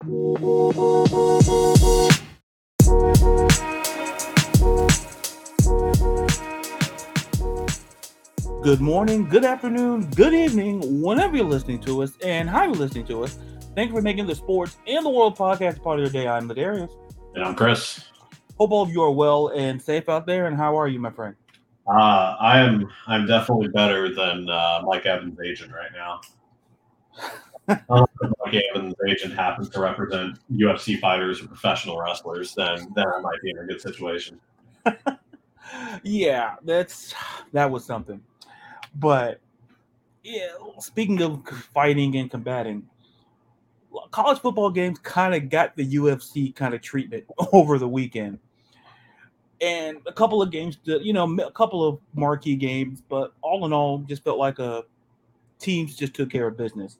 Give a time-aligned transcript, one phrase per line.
[0.00, 0.10] Good
[8.80, 13.24] morning, good afternoon, good evening, whenever you're listening to us, and how you're listening to
[13.24, 13.38] us.
[13.74, 16.28] Thank you for making the sports and the world podcast part of your day.
[16.28, 16.92] I'm Ladarius.
[17.34, 18.04] And I'm Chris.
[18.56, 20.46] Hope all of you are well and safe out there.
[20.46, 21.34] And how are you, my friend?
[21.88, 22.88] Uh, I am.
[23.08, 26.20] I'm definitely better than uh, Mike Evans' agent right now.
[28.52, 33.40] Mike Evans' agent happens to represent UFC fighters or professional wrestlers, then then I might
[33.42, 34.40] be in a good situation.
[36.02, 37.14] yeah, that's
[37.52, 38.20] that was something.
[38.94, 39.40] But
[40.24, 42.86] yeah, speaking of fighting and combating,
[44.10, 48.38] college football games kind of got the UFC kind of treatment over the weekend.
[49.60, 53.72] And a couple of games, you know, a couple of marquee games, but all in
[53.72, 54.84] all, just felt like a
[55.58, 56.98] teams just took care of business.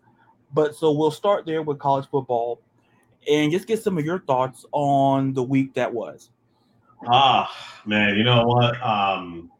[0.53, 2.61] But so we'll start there with college football
[3.31, 6.31] and just get some of your thoughts on the week that was.
[7.07, 7.51] Ah,
[7.87, 8.81] man, you know what?
[8.83, 9.51] Um,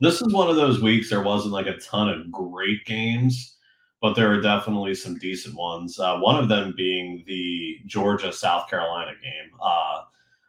[0.00, 3.56] this is one of those weeks there wasn't like a ton of great games,
[4.00, 5.98] but there are definitely some decent ones.
[5.98, 10.02] Uh, one of them being the Georgia South Carolina game, uh,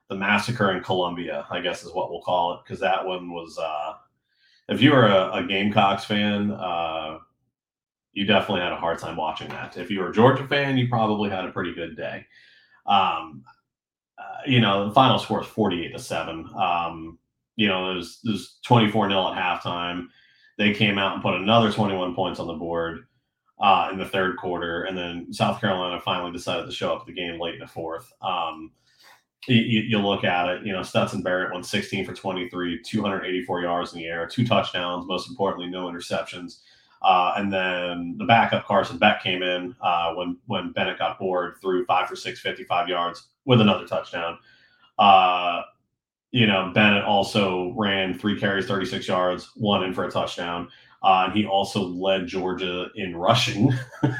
[0.10, 3.58] the massacre in Columbia, I guess is what we'll call it, because that one was.
[3.58, 3.94] Uh,
[4.68, 7.20] if you were a, a Gamecocks fan, uh,
[8.16, 9.78] you definitely had a hard time watching that.
[9.78, 12.26] If you were a Georgia fan, you probably had a pretty good day.
[12.88, 13.44] Um,
[14.18, 16.50] uh, you know, the final score is 48 to 7.
[16.56, 17.20] Um,
[17.58, 20.08] you know, it was, it was 24 0 at halftime.
[20.58, 23.06] They came out and put another 21 points on the board
[23.60, 24.84] uh, in the third quarter.
[24.84, 28.12] And then South Carolina finally decided to show up the game late in the fourth.
[28.22, 28.72] Um,
[29.48, 33.94] you, you, look at it, you know, Stetson Bennett went 16 for 23, 284 yards
[33.94, 36.62] in the air, two touchdowns, most importantly, no interceptions.
[37.06, 41.54] Uh, and then the backup Carson Beck came in uh, when when Bennett got bored,
[41.62, 44.40] threw five for six, 55 yards with another touchdown.
[44.98, 45.62] Uh,
[46.32, 50.68] you know, Bennett also ran three carries, 36 yards, one in for a touchdown.
[51.04, 53.72] Uh, and he also led Georgia in rushing.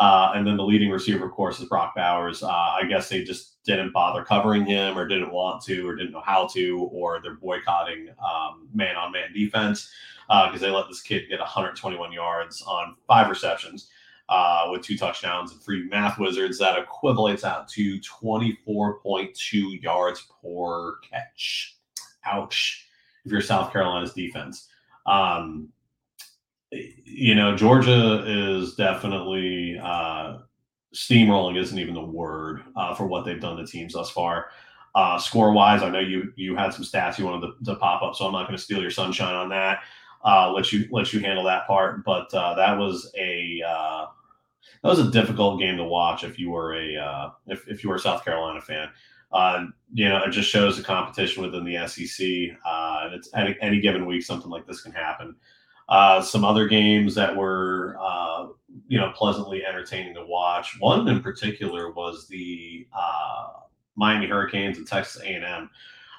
[0.00, 2.40] Uh, and then the leading receiver, of course, is Brock Bowers.
[2.40, 6.12] Uh, I guess they just didn't bother covering him or didn't want to or didn't
[6.12, 8.08] know how to, or they're boycotting
[8.72, 9.90] man on man defense
[10.28, 13.88] because uh, they let this kid get 121 yards on five receptions
[14.28, 16.58] uh, with two touchdowns and free math wizards.
[16.58, 21.76] That equivalates out to 24.2 yards per catch.
[22.26, 22.86] Ouch.
[23.24, 24.68] If you're South Carolina's defense.
[25.06, 25.68] Um,
[26.70, 30.38] you know, Georgia is definitely uh,
[30.94, 34.50] steamrolling, isn't even the word uh, for what they've done to teams thus far.
[34.94, 38.02] Uh, score wise, I know you you had some stats you wanted to, to pop
[38.02, 39.80] up, so I'm not going to steal your sunshine on that
[40.24, 42.04] uh, let you let you handle that part.
[42.04, 44.06] But uh, that was a uh,
[44.82, 47.90] that was a difficult game to watch if you were a uh, if if you
[47.90, 48.88] were a South Carolina fan.
[49.30, 52.26] Uh, you know, it just shows the competition within the SEC.
[52.64, 55.36] Uh, and it's any, any given week, something like this can happen.
[56.22, 57.94] Some other games that were,
[58.86, 60.80] you know, pleasantly entertaining to watch.
[60.80, 62.86] One in particular was the
[63.98, 65.68] Miami Hurricanes and Texas A&M.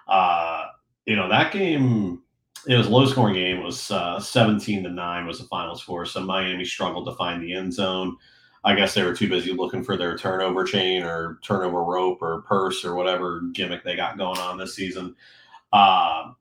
[0.08, 0.66] Uh,
[1.06, 2.22] you know, that game
[2.68, 3.58] it was a low scoring game.
[3.58, 6.06] It was uh, 17 to 9 was the final score.
[6.06, 8.18] So Miami struggled to find the end zone.
[8.64, 12.42] I guess they were too busy looking for their turnover chain or turnover rope or
[12.42, 15.16] purse or whatever gimmick they got going on this season.
[15.72, 16.32] Uh,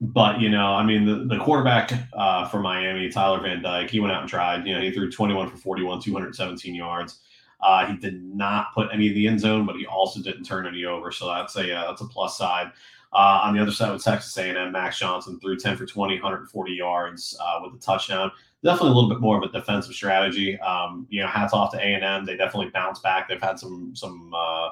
[0.00, 4.00] but, you know, I mean, the, the quarterback uh, for Miami, Tyler Van Dyke, he
[4.00, 4.66] went out and tried.
[4.66, 7.20] You know, he threw 21 for 41, 217 yards.
[7.60, 10.66] Uh, he did not put any of the end zone, but he also didn't turn
[10.66, 11.10] any over.
[11.10, 12.70] So that's a uh, that's a plus side.
[13.12, 16.72] Uh, on the other side with Texas A&M, Max Johnson threw 10 for 20, 140
[16.72, 18.30] yards uh, with a touchdown.
[18.62, 20.58] Definitely a little bit more of a defensive strategy.
[20.60, 22.26] Um, you know, hats off to A&M.
[22.26, 23.28] They definitely bounced back.
[23.28, 24.70] They've had some some uh,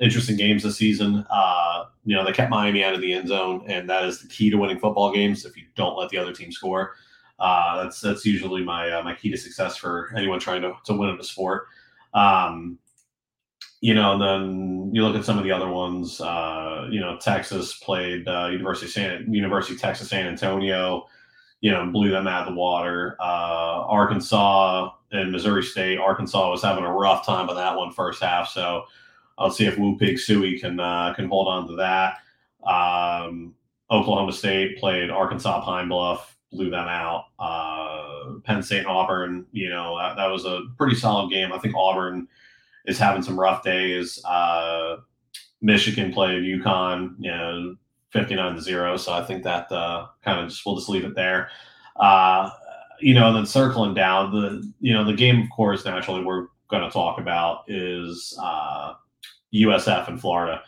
[0.00, 1.24] interesting games this season.
[1.30, 4.28] Uh, you know, they kept Miami out of the end zone, and that is the
[4.28, 5.44] key to winning football games.
[5.44, 6.94] If you don't let the other team score,
[7.38, 10.94] uh, that's that's usually my uh, my key to success for anyone trying to to
[10.94, 11.66] win in the sport.
[12.12, 12.78] Um,
[13.84, 16.18] you know, then you look at some of the other ones.
[16.18, 21.04] Uh, you know, Texas played uh, University San University Texas San Antonio.
[21.60, 23.14] You know, blew them out of the water.
[23.20, 25.98] Uh, Arkansas and Missouri State.
[25.98, 28.48] Arkansas was having a rough time on that one first half.
[28.48, 28.84] So
[29.36, 32.16] I'll see if Woo Pig Sooie can uh, can hold on to that.
[32.66, 33.54] Um,
[33.90, 37.26] Oklahoma State played Arkansas Pine Bluff, blew them out.
[37.38, 39.44] Uh, Penn State Auburn.
[39.52, 41.52] You know, that, that was a pretty solid game.
[41.52, 42.28] I think Auburn
[42.86, 44.22] is having some rough days.
[44.24, 44.96] Uh,
[45.60, 47.76] Michigan played UConn, you know,
[48.10, 48.96] 59 to 0.
[48.96, 51.50] So I think that uh, kind of just we'll just leave it there.
[51.96, 52.50] Uh,
[53.00, 56.46] you know, and then circling down the, you know, the game, of course, naturally we're
[56.68, 58.94] going to talk about is uh,
[59.54, 60.62] USF in Florida.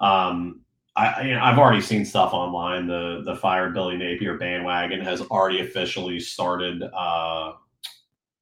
[0.00, 0.60] Um,
[0.96, 2.86] I, you know, I've already seen stuff online.
[2.86, 7.52] The the fired Billy Napier bandwagon has already officially started uh,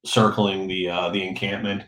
[0.05, 1.83] circling the uh, the encampment.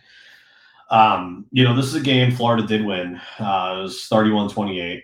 [0.89, 3.19] Um, you know, this is a game Florida did win.
[3.39, 5.01] Uh, it was 31-28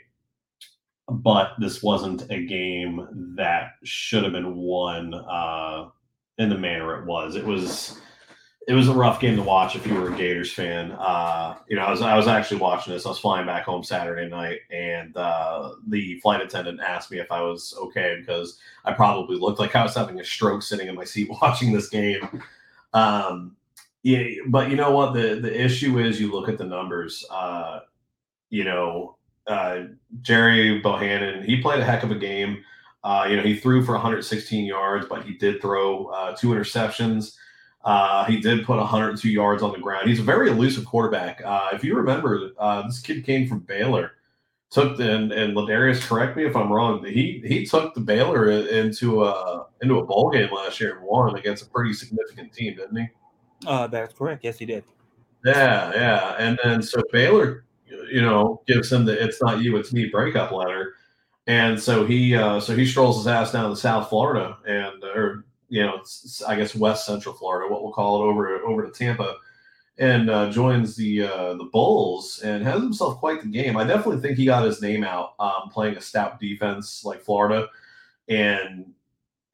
[1.09, 5.89] but this wasn't a game that should have been won uh,
[6.37, 7.35] in the manner it was.
[7.35, 7.99] It was
[8.65, 10.93] it was a rough game to watch if you were a Gators fan.
[10.93, 13.05] Uh, you know, I was I was actually watching this.
[13.05, 17.29] I was flying back home Saturday night, and uh, the flight attendant asked me if
[17.31, 20.95] I was okay because I probably looked like I was having a stroke sitting in
[20.95, 22.41] my seat watching this game.
[22.93, 23.57] Um,
[24.03, 25.13] yeah, but you know what?
[25.13, 27.25] The the issue is you look at the numbers.
[27.31, 27.79] Uh,
[28.49, 29.17] you know,
[29.47, 29.83] uh,
[30.21, 32.63] Gerry Bohanon, he played a heck of a game.
[33.03, 37.35] Uh, you know, he threw for 116 yards, but he did throw uh, two interceptions.
[37.83, 40.07] Uh, he did put 102 yards on the ground.
[40.07, 41.41] He's a very elusive quarterback.
[41.43, 44.13] Uh, if you remember, uh, this kid came from Baylor.
[44.71, 47.05] Took the, and, and Ladarius, correct me if I'm wrong.
[47.05, 51.35] He he took the Baylor into a into a bowl game last year and won
[51.35, 53.07] against a pretty significant team, didn't he?
[53.65, 54.43] Uh, that's correct.
[54.43, 54.83] Yes, he did.
[55.45, 56.35] Yeah, yeah.
[56.39, 57.65] And then so Baylor,
[58.11, 60.95] you know, gives him the "it's not you, it's me" breakup letter,
[61.47, 65.45] and so he uh, so he strolls his ass down to South Florida and or
[65.73, 66.03] you know,
[66.47, 69.37] I guess West Central Florida, what we'll call it, over over to Tampa,
[69.97, 73.75] and uh, joins the uh, the Bulls and has himself quite the game.
[73.75, 77.67] I definitely think he got his name out um, playing a stout defense like Florida,
[78.29, 78.93] and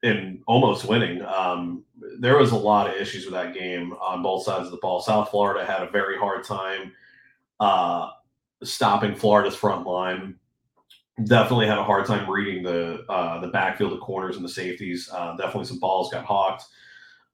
[0.02, 1.22] and almost winning.
[1.22, 1.84] Um,
[2.18, 5.00] there was a lot of issues with that game on both sides of the ball.
[5.00, 6.92] South Florida had a very hard time
[7.60, 8.10] uh,
[8.62, 10.36] stopping Florida's front line
[11.24, 15.08] definitely had a hard time reading the uh, the backfield, the corners, and the safeties.
[15.12, 16.64] Uh, definitely some balls got hawked.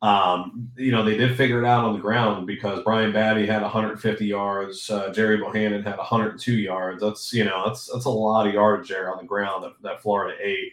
[0.03, 3.62] Um, you know, they did figure it out on the ground because Brian Battie had
[3.62, 7.03] 150 yards, uh, Gerry Bohanon had 102 yards.
[7.03, 10.03] That's you know that's that's a lot of yards there on the ground that, that
[10.03, 10.73] Florida ate.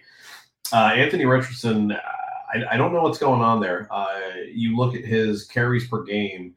[0.73, 3.87] Uh, Anthony Richardson, I, I, don't know what's going on there.
[3.91, 4.19] Uh,
[4.51, 6.55] you look at his carries per game.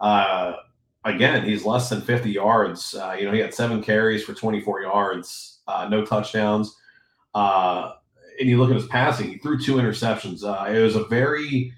[0.00, 0.54] Uh,
[1.04, 2.94] again, he's less than 50 yards.
[3.18, 6.74] you know, he had seven carries for 24 yards uh, no touchdowns.
[7.34, 7.92] Uh,
[8.40, 10.42] and you look at his passing, he threw two interceptions.
[10.42, 11.72] Uh, it was a very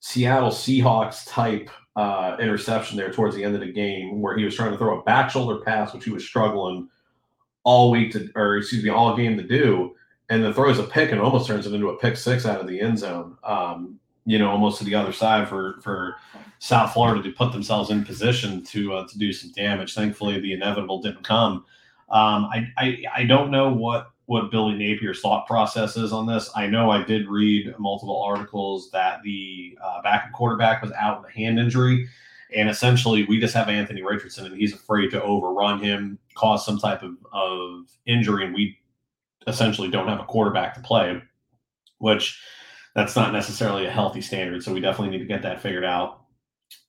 [0.00, 4.54] Seattle Seahawks type uh, interception there towards the end of the game where he was
[4.54, 6.88] trying to throw a back shoulder pass, which he was struggling
[7.64, 9.94] all week to, or excuse me, all game to do.
[10.28, 12.66] And then throws a pick and almost turns it into a pick six out of
[12.66, 13.36] the end zone.
[13.44, 16.16] Um, you know, almost to the other side for for
[16.58, 19.94] South Florida to put themselves in position to uh, to do some damage.
[19.94, 21.64] Thankfully, the inevitable didn't come.
[22.08, 26.50] Um, I, I I don't know what what Billy Napier's thought process is on this.
[26.56, 31.30] I know I did read multiple articles that the uh, backup quarterback was out with
[31.30, 32.08] a hand injury,
[32.54, 36.78] and essentially we just have Anthony Richardson, and he's afraid to overrun him, cause some
[36.78, 38.76] type of, of injury, and we
[39.46, 41.20] essentially don't have a quarterback to play,
[41.98, 42.40] which
[42.94, 44.62] that's not necessarily a healthy standard.
[44.62, 46.22] So we definitely need to get that figured out.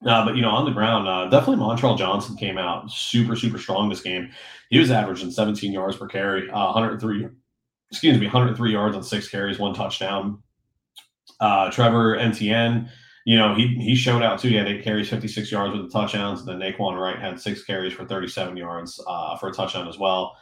[0.06, 3.57] Uh, but you know, on the ground, uh, definitely Montrell Johnson came out super, super
[3.57, 4.30] strong this game.
[4.69, 7.27] He was averaging 17 yards per carry, uh, 103,
[7.92, 10.42] excuse me, 103 yards on six carries, one touchdown.
[11.39, 12.89] Uh, Trevor Etienne,
[13.25, 14.48] you know, he he showed out too.
[14.50, 16.39] He had eight carries, 56 yards with the touchdowns.
[16.39, 19.98] And then Nay'Quan Wright had six carries for 37 yards uh, for a touchdown as
[19.98, 20.38] well.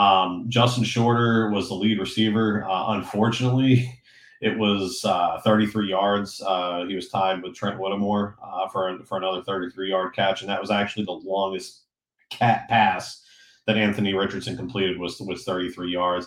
[0.00, 2.64] Um, Justin Shorter was the lead receiver.
[2.64, 4.00] Uh, unfortunately,
[4.40, 6.42] it was uh, 33 yards.
[6.44, 10.48] Uh, he was tied with Trent Whittemore uh, for for another 33 yard catch, and
[10.48, 11.82] that was actually the longest
[12.30, 13.22] cat pass
[13.66, 16.26] that Anthony Richardson completed was was 33 yards.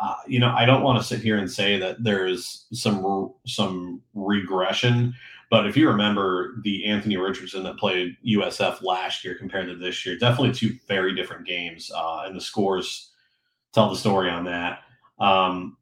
[0.00, 4.00] Uh, you know, I don't want to sit here and say that there's some some
[4.14, 5.12] regression,
[5.50, 10.06] but if you remember the Anthony Richardson that played USF last year compared to this
[10.06, 13.09] year, definitely two very different games, uh, and the scores
[13.72, 14.80] tell the story on that.
[15.18, 15.76] Um,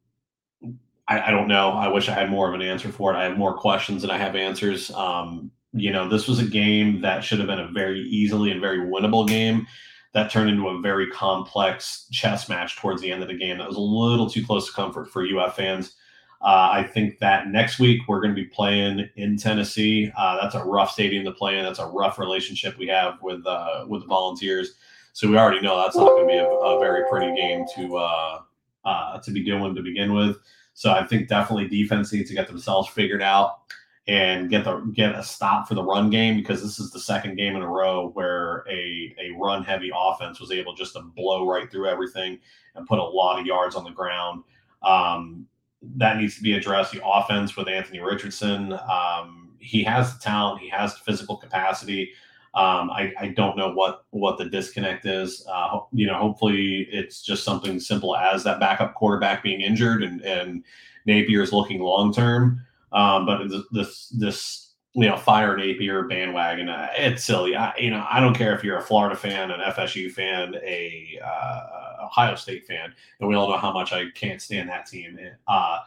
[1.07, 1.71] I, I, don't know.
[1.71, 3.17] I wish I had more of an answer for it.
[3.17, 4.91] I have more questions than I have answers.
[4.91, 8.61] Um, you know, this was a game that should have been a very easily and
[8.61, 9.65] very winnable game
[10.13, 13.57] that turned into a very complex chess match towards the end of the game.
[13.57, 15.95] That was a little too close to comfort for UF fans.
[16.41, 20.11] Uh, I think that next week we're going to be playing in Tennessee.
[20.17, 21.65] Uh, that's a rough stadium to play in.
[21.65, 24.75] That's a rough relationship we have with uh, with the Volunteers.
[25.13, 27.97] So we already know that's not going to be a, a, very pretty game to
[27.97, 28.41] uh,
[28.85, 30.37] uh, to be doing to begin with.
[30.73, 33.59] So I think definitely defense needs to get themselves figured out
[34.07, 37.35] and get the get a stop for the run game because this is the second
[37.35, 41.47] game in a row where a a run heavy offense was able just to blow
[41.47, 42.39] right through everything
[42.75, 44.43] and put a lot of yards on the ground.
[44.81, 45.47] Um,
[45.81, 46.91] that needs to be addressed.
[46.91, 52.11] The offense with Anthony Richardson, um, he has the talent, he has the physical capacity.
[52.55, 55.45] Um, I, I don't know what what the disconnect is.
[55.51, 60.21] Uh, you know, hopefully it's just something simple as that backup quarterback being injured and
[60.21, 60.63] and
[61.05, 62.65] Napier is looking long term.
[62.91, 67.55] Um, but this this you know fire Napier bandwagon, uh, it's silly.
[67.55, 71.19] I, you know, I don't care if you're a Florida fan, an FSU fan, a
[71.23, 75.19] uh, Ohio State fan, and we all know how much I can't stand that team.
[75.47, 75.79] Uh,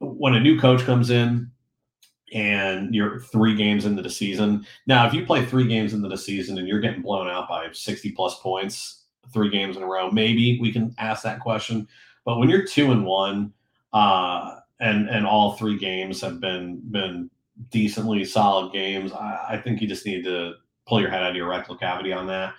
[0.00, 1.50] when a new coach comes in,
[2.32, 4.66] and you're three games into the season.
[4.86, 7.68] Now, if you play three games into the season and you're getting blown out by
[7.72, 11.86] 60 plus points three games in a row, maybe we can ask that question.
[12.24, 13.52] But when you're two and one,
[13.92, 17.30] uh, and and all three games have been been
[17.70, 20.54] decently solid games, I, I think you just need to
[20.86, 22.54] pull your head out of your rectal cavity on that.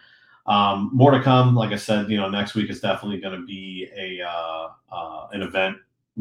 [0.45, 1.55] Um, more to come.
[1.55, 5.27] Like I said, you know, next week is definitely going to be a uh, uh,
[5.31, 5.77] an event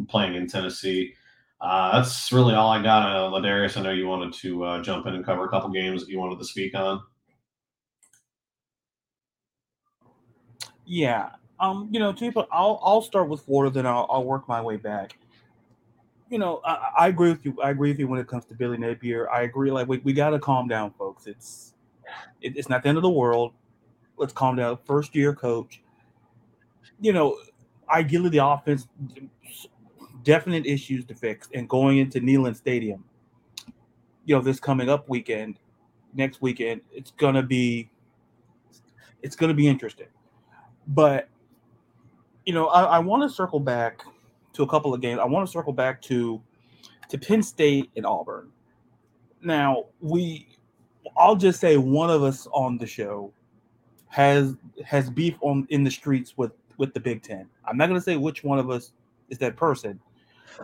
[0.08, 1.14] playing in Tennessee.
[1.60, 3.02] Uh, that's really all I got.
[3.04, 6.02] Uh, Ladarius, I know you wanted to uh, jump in and cover a couple games
[6.02, 7.02] that you wanted to speak on.
[10.86, 14.60] Yeah, um, you know, people, I'll I'll start with Florida, then I'll, I'll work my
[14.60, 15.18] way back.
[16.30, 17.56] You know, I, I, agree with you.
[17.62, 19.28] I agree with you when it comes to Billy Napier.
[19.30, 19.70] I agree.
[19.70, 21.26] Like we, we got to calm down, folks.
[21.26, 21.74] It's
[22.40, 23.52] it, it's not the end of the world.
[24.16, 24.78] Let's calm down.
[24.86, 25.82] First year coach.
[27.00, 27.36] You know,
[27.90, 28.86] ideally the offense
[30.22, 31.48] definite issues to fix.
[31.54, 33.04] And going into Neyland Stadium,
[34.24, 35.58] you know, this coming up weekend,
[36.14, 37.90] next weekend, it's gonna be
[39.22, 40.08] it's gonna be interesting.
[40.88, 41.28] But
[42.46, 44.02] you know, I, I want to circle back
[44.54, 45.20] to a couple of games.
[45.20, 46.40] I want to circle back to
[47.08, 48.48] to Penn State and Auburn.
[49.42, 50.48] Now, we
[51.16, 53.32] I'll just say one of us on the show
[54.08, 57.48] has has beef on in the streets with with the Big Ten.
[57.64, 58.92] I'm not gonna say which one of us
[59.28, 60.00] is that person,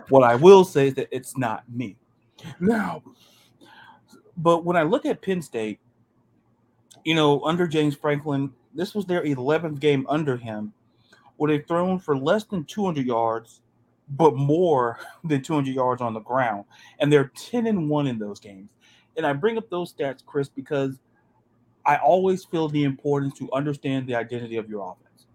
[0.09, 1.97] what I will say is that it's not me.
[2.61, 3.03] Now,
[4.37, 5.81] but when I look at Penn State,
[7.05, 10.73] you know, under James Franklin, this was their 11th game under him,
[11.37, 13.63] where they've thrown for less than 200 yards,
[14.11, 16.65] but more than 200 yards on the ground.
[16.99, 18.71] And they're 10 and 1 in those games.
[19.17, 20.99] And I bring up those stats, Chris, because
[21.87, 25.27] I always feel the importance to understand the identity of your offense.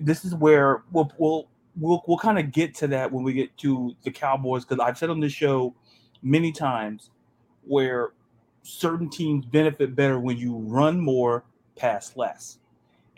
[0.00, 3.56] This is where we'll, we'll we'll we'll kind of get to that when we get
[3.58, 5.74] to the Cowboys because I've said on this show
[6.22, 7.10] many times
[7.64, 8.12] where
[8.62, 11.44] certain teams benefit better when you run more,
[11.76, 12.58] pass less.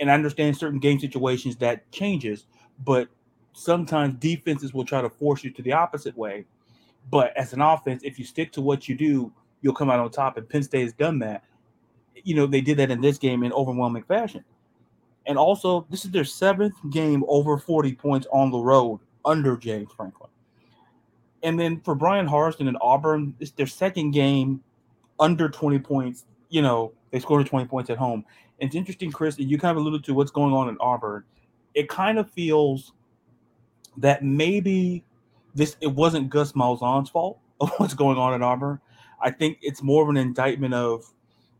[0.00, 2.46] And I understand certain game situations that changes,
[2.84, 3.08] but
[3.52, 6.44] sometimes defenses will try to force you to the opposite way.
[7.10, 10.10] But as an offense, if you stick to what you do, you'll come out on
[10.10, 10.36] top.
[10.36, 11.44] And Penn State has done that.
[12.24, 14.44] You know, they did that in this game in overwhelming fashion.
[15.26, 19.90] And also, this is their seventh game over 40 points on the road under James
[19.96, 20.30] Franklin.
[21.42, 24.62] And then for Bryan Harsin and Auburn, it's their second game
[25.20, 26.24] under 20 points.
[26.48, 28.24] You know, they scored 20 points at home.
[28.60, 31.24] And it's interesting, Chris, and you kind of alluded to what's going on in Auburn.
[31.74, 32.92] It kind of feels
[33.96, 35.04] that maybe
[35.54, 38.80] this it wasn't Gus Malzahn's fault of what's going on in Auburn.
[39.20, 41.04] I think it's more of an indictment of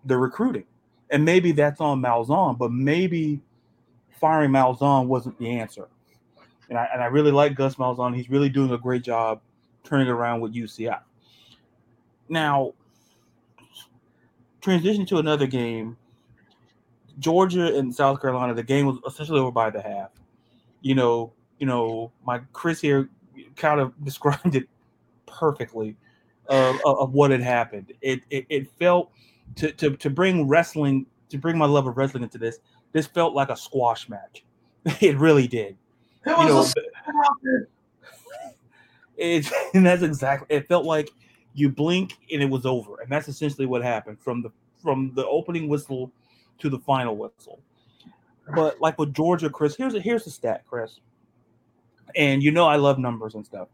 [0.04, 0.64] the recruiting.
[1.10, 3.40] And maybe that's on Malzahn, but maybe
[4.20, 5.88] firing Malzahn wasn't the answer.
[6.68, 8.16] And I, and I really like Gus Malzahn.
[8.16, 9.40] He's really doing a great job
[9.82, 11.00] turning around with UCF.
[12.28, 12.72] Now,
[14.60, 15.96] transition to another game.
[17.18, 20.10] Georgia and South Carolina, the game was essentially over by the half.
[20.80, 23.08] You know, you know, my Chris here
[23.56, 24.68] kind of described it
[25.26, 25.96] perfectly
[26.48, 27.92] of, of what had happened.
[28.00, 29.12] It, it it felt
[29.56, 32.58] to, to to bring wrestling to bring my love of wrestling into this
[32.94, 34.44] this felt like a squash match.
[35.02, 35.76] it really did.
[36.24, 36.66] It you know,
[39.18, 41.10] it, and that's exactly it felt like
[41.52, 43.00] you blink and it was over.
[43.02, 44.50] And that's essentially what happened from the
[44.82, 46.10] from the opening whistle
[46.60, 47.60] to the final whistle.
[48.54, 51.00] But like with Georgia, Chris, here's a here's the stat, Chris.
[52.16, 53.68] And you know I love numbers and stuff.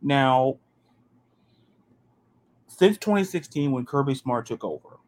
[0.00, 0.58] Now,
[2.68, 4.98] since 2016, when Kirby Smart took over,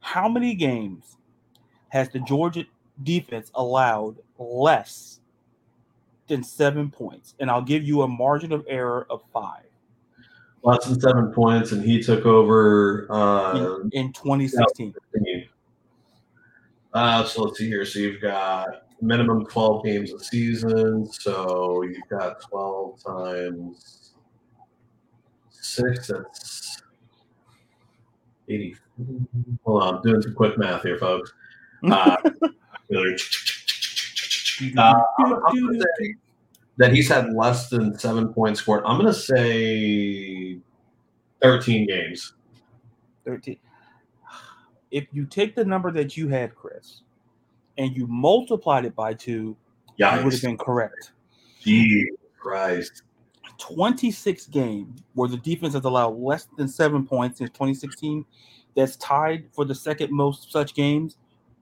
[0.00, 1.16] how many games
[1.96, 2.64] has the Georgia
[3.02, 5.20] defense allowed less
[6.28, 7.34] than seven points.
[7.40, 9.64] And I'll give you a margin of error of five.
[10.62, 14.94] Less than seven points, and he took over uh, in, in 2016.
[16.92, 17.84] Uh, so let's see here.
[17.84, 21.06] So you've got minimum 12 games a season.
[21.10, 24.12] So you've got 12 times
[25.50, 26.08] six.
[26.08, 26.82] That's
[28.48, 28.76] 80.
[29.64, 31.32] Hold on, I'm doing some quick math here, folks.
[31.90, 32.16] Uh,
[34.78, 35.02] uh,
[36.78, 38.82] that he's had less than seven points scored.
[38.84, 40.58] I'm going to say
[41.42, 42.34] 13 games.
[43.24, 43.58] 13.
[44.90, 47.02] if you take the number that you had, Chris,
[47.76, 49.56] and you multiplied it by two,
[49.96, 51.12] Yeah, you would have been correct.
[51.60, 53.02] Jesus Christ.
[53.58, 58.24] 26 games where the defense has allowed less than seven points since 2016.
[58.74, 61.16] That's tied for the second most such games.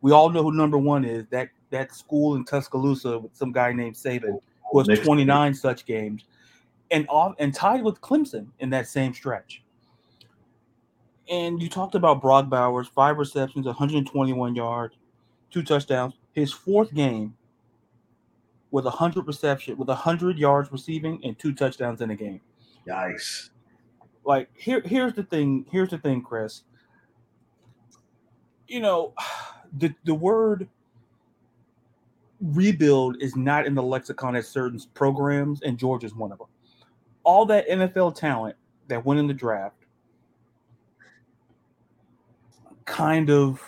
[0.04, 1.24] We all know who number one is.
[1.30, 4.38] That that school in Tuscaloosa with some guy named Saban
[4.70, 6.26] who has Nick 29 such games,
[6.90, 9.62] and off and tied with Clemson in that same stretch.
[11.30, 14.94] And you talked about Brock Bowers, five receptions, 121 yards,
[15.50, 16.12] two touchdowns.
[16.32, 17.34] His fourth game
[18.72, 22.42] with 100 reception, with 100 yards receiving and two touchdowns in a game.
[22.86, 23.48] Nice.
[24.26, 25.64] Like here, here's the thing.
[25.70, 26.64] Here's the thing, Chris.
[28.68, 29.14] You know,
[29.78, 30.68] the the word
[32.40, 36.48] rebuild is not in the lexicon at certain programs, and Georgia's one of them.
[37.22, 38.56] All that NFL talent
[38.88, 39.76] that went in the draft
[42.84, 43.62] kind of,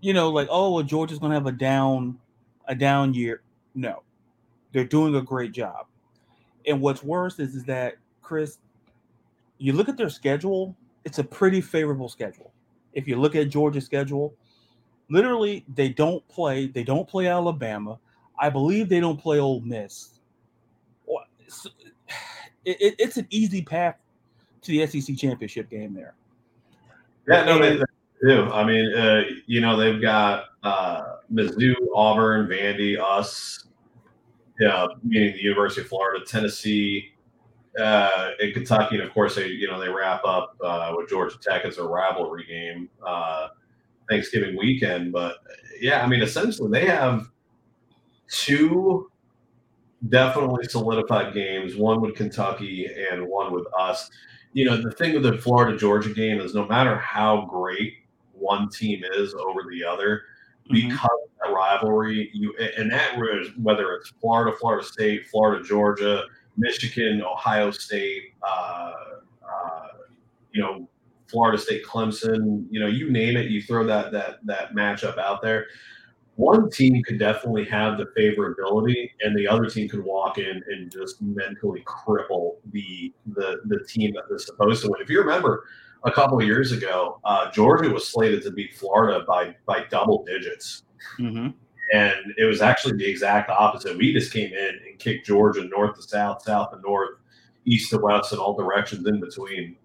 [0.00, 2.18] you know, like, oh, well, Georgia's going to have a down,
[2.66, 3.42] a down year.
[3.74, 4.02] No,
[4.72, 5.86] they're doing a great job.
[6.66, 8.58] And what's worse is, is that Chris,
[9.58, 12.52] you look at their schedule; it's a pretty favorable schedule.
[12.94, 14.34] If you look at Georgia's schedule,
[15.10, 16.66] literally they don't play.
[16.66, 17.98] They don't play Alabama.
[18.38, 20.20] I believe they don't play Ole Miss.
[21.06, 21.70] Or- so-
[22.64, 23.96] it- it- it's an easy path
[24.62, 26.14] to the SEC championship game there.
[27.28, 27.84] Yeah, no, they, they
[28.26, 28.50] do.
[28.50, 33.66] I mean, uh, you know, they've got uh, Mizzou, Auburn, Vandy, us,
[34.60, 37.12] yeah, meaning the University of Florida, Tennessee,
[37.78, 41.36] uh, and Kentucky, and of course, they you know they wrap up uh, with Georgia
[41.40, 43.48] Tech as a rivalry game uh,
[44.08, 45.12] Thanksgiving weekend.
[45.12, 45.36] But
[45.80, 47.28] yeah, I mean, essentially, they have
[48.28, 49.10] two
[50.08, 51.76] definitely solidified games.
[51.76, 54.10] One with Kentucky and one with us
[54.54, 57.94] you know, the thing with the Florida Georgia game is no matter how great
[58.32, 60.22] one team is over the other,
[60.70, 60.88] Mhm.
[60.88, 63.18] because of that rivalry, you and that
[63.60, 66.22] whether it's Florida, Florida State, Florida, Georgia,
[66.56, 68.92] Michigan, Ohio State, uh,
[69.44, 69.86] uh,
[70.52, 70.88] you know,
[71.34, 75.42] Florida State, Clemson, you know, you name it, you throw that that that matchup out
[75.42, 75.66] there.
[76.36, 80.90] One team could definitely have the favorability, and the other team could walk in and
[80.92, 85.02] just mentally cripple the the the team that they're supposed to win.
[85.02, 85.64] If you remember,
[86.04, 90.24] a couple of years ago, uh, Georgia was slated to beat Florida by by double
[90.24, 90.84] digits
[91.18, 91.52] Mhm.
[91.92, 93.96] and it was actually the exact opposite.
[93.98, 97.18] We just came in and kicked Georgia north to south, south to north,
[97.64, 99.76] east to west, and all directions in between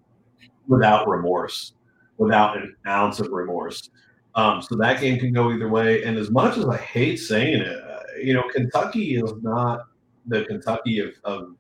[0.69, 1.73] without remorse,
[2.17, 3.89] without an ounce of remorse.
[4.36, 6.03] Um, so that game can go either way.
[6.03, 9.88] And as much as I hate saying it, uh, you know, Kentucky is not
[10.27, 11.55] the Kentucky of, of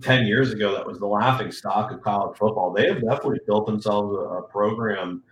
[0.00, 2.72] 10 years ago that was the laughing stock of college football.
[2.72, 5.22] They have definitely built themselves a, a program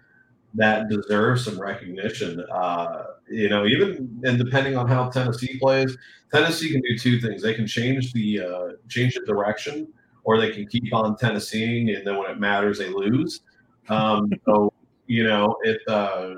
[0.55, 2.45] that deserves some recognition.
[2.51, 5.97] Uh, you know, even and depending on how Tennessee plays,
[6.33, 7.43] Tennessee can do two things.
[7.43, 9.87] They can change the uh, change the direction,
[10.29, 13.41] or they can keep on Tennesseeing, and then when it matters, they lose.
[13.89, 14.71] Um, so
[15.07, 16.35] you know, it uh,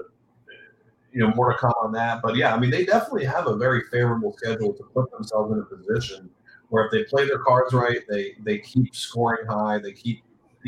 [1.12, 2.22] you know more to come on that.
[2.22, 5.58] But yeah, I mean, they definitely have a very favorable schedule to put themselves in
[5.58, 6.30] a position
[6.68, 10.22] where if they play their cards right, they they keep scoring high, they keep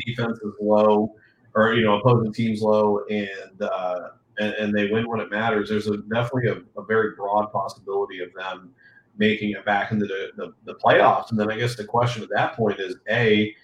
[0.05, 1.15] defenses low,
[1.55, 3.99] or you know opposing teams low, and uh,
[4.37, 5.69] and, and they win when it matters.
[5.69, 8.73] There's a, definitely a, a very broad possibility of them
[9.17, 11.29] making it back into the, the, the playoffs.
[11.31, 13.55] And then I guess the question at that point is a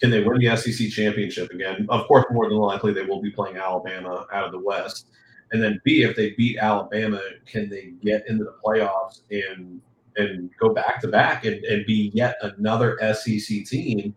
[0.00, 1.86] can they win the SEC championship again?
[1.88, 5.06] Of course, more than likely they will be playing Alabama out of the West.
[5.52, 9.80] And then B, if they beat Alabama, can they get into the playoffs and
[10.18, 14.14] and go back to back and, and be yet another SEC team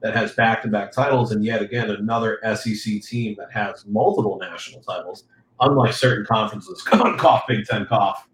[0.00, 4.38] that has back to back titles and yet again another SEC team that has multiple
[4.38, 5.24] national titles,
[5.60, 6.82] unlike certain conferences.
[6.82, 8.26] Come on, cough, Big Ten cough.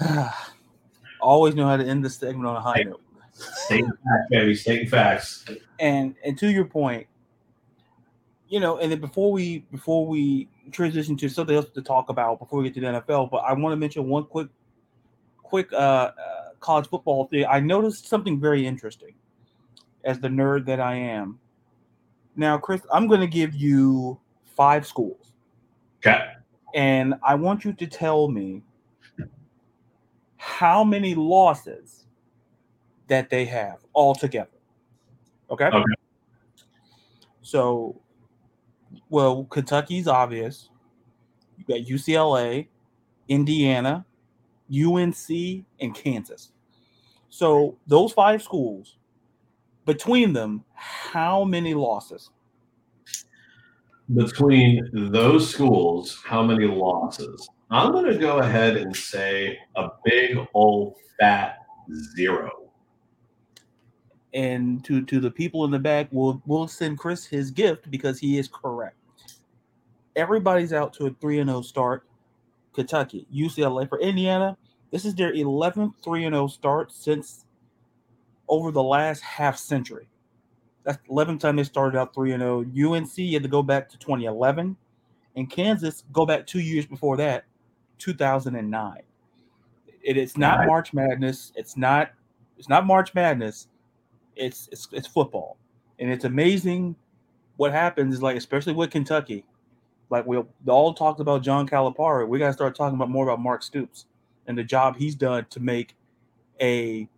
[1.20, 3.02] Always know how to end the segment on a high note.
[3.32, 5.44] Stating facts, baby, stating facts.
[5.78, 7.06] And and to your point,
[8.48, 12.38] you know, and then before we before we transition to something else to talk about
[12.38, 14.48] before we get to the NFL, but I want to mention one quick
[15.38, 16.12] quick uh, uh
[16.60, 17.46] college football thing.
[17.46, 19.14] I noticed something very interesting
[20.04, 21.38] as the nerd that I am.
[22.36, 24.18] Now, Chris, I'm going to give you
[24.56, 25.32] five schools,
[25.98, 26.32] Okay.
[26.74, 28.62] and I want you to tell me
[30.40, 32.06] how many losses
[33.08, 34.48] that they have altogether.
[35.50, 35.66] Okay.
[35.66, 35.84] Okay.
[37.42, 38.00] So,
[39.10, 40.70] well, Kentucky's obvious.
[41.58, 42.68] You got UCLA,
[43.28, 44.06] Indiana,
[44.72, 45.28] UNC,
[45.80, 46.52] and Kansas.
[47.28, 48.96] So those five schools,
[49.84, 52.30] between them, how many losses?
[54.14, 57.48] between those schools, how many losses?
[57.72, 61.58] I'm going to go ahead and say a big old fat
[62.16, 62.50] zero.
[64.34, 68.18] And to to the people in the back, we'll we'll send Chris his gift because
[68.18, 68.96] he is correct.
[70.16, 72.04] Everybody's out to a 3 and 0 start.
[72.72, 74.56] Kentucky, UCLA for Indiana.
[74.90, 77.44] This is their 11th 3 0 start since
[78.48, 80.08] over the last half century.
[80.82, 82.60] That's the 11th time they started out 3 0.
[82.60, 84.76] UNC had to go back to 2011.
[85.36, 87.44] And Kansas, go back two years before that,
[88.00, 89.02] 2009.
[90.02, 90.66] It is not right.
[90.66, 91.52] March Madness.
[91.54, 92.10] It's not.
[92.58, 93.68] It's not March Madness.
[94.36, 95.56] It's it's it's football,
[95.98, 96.96] and it's amazing
[97.56, 98.14] what happens.
[98.14, 99.44] Is like especially with Kentucky,
[100.08, 102.26] like we all talked about John Calipari.
[102.26, 104.06] We got to start talking about more about Mark Stoops
[104.46, 105.96] and the job he's done to make
[106.60, 107.08] a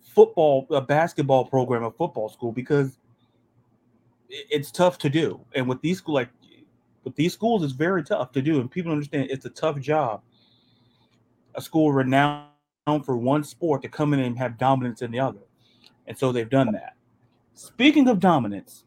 [0.00, 2.98] football, a basketball program, a football school because
[4.28, 5.40] it's tough to do.
[5.54, 6.28] And with these school, like
[7.16, 10.22] these schools, it's very tough to do, and people understand it's a tough job
[11.58, 12.46] a school renowned
[13.04, 15.40] for one sport to come in and have dominance in the other.
[16.06, 16.94] And so they've done that.
[17.54, 18.84] Speaking of dominance,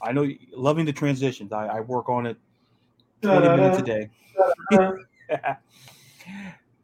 [0.00, 1.52] I know loving the transitions.
[1.52, 2.36] I, I work on it
[3.22, 4.10] 20 minutes a day.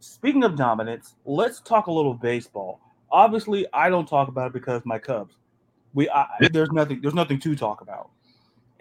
[0.01, 2.81] Speaking of dominance, let's talk a little baseball.
[3.11, 5.37] Obviously, I don't talk about it because my Cubs.
[5.95, 8.11] We I, there's nothing there's nothing to talk about,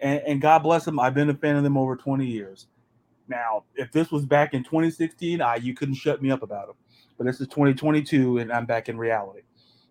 [0.04, 1.00] and, and God bless them.
[1.00, 2.66] I've been a fan of them over 20 years.
[3.26, 6.76] Now, if this was back in 2016, I you couldn't shut me up about them.
[7.16, 9.40] But this is 2022, and I'm back in reality,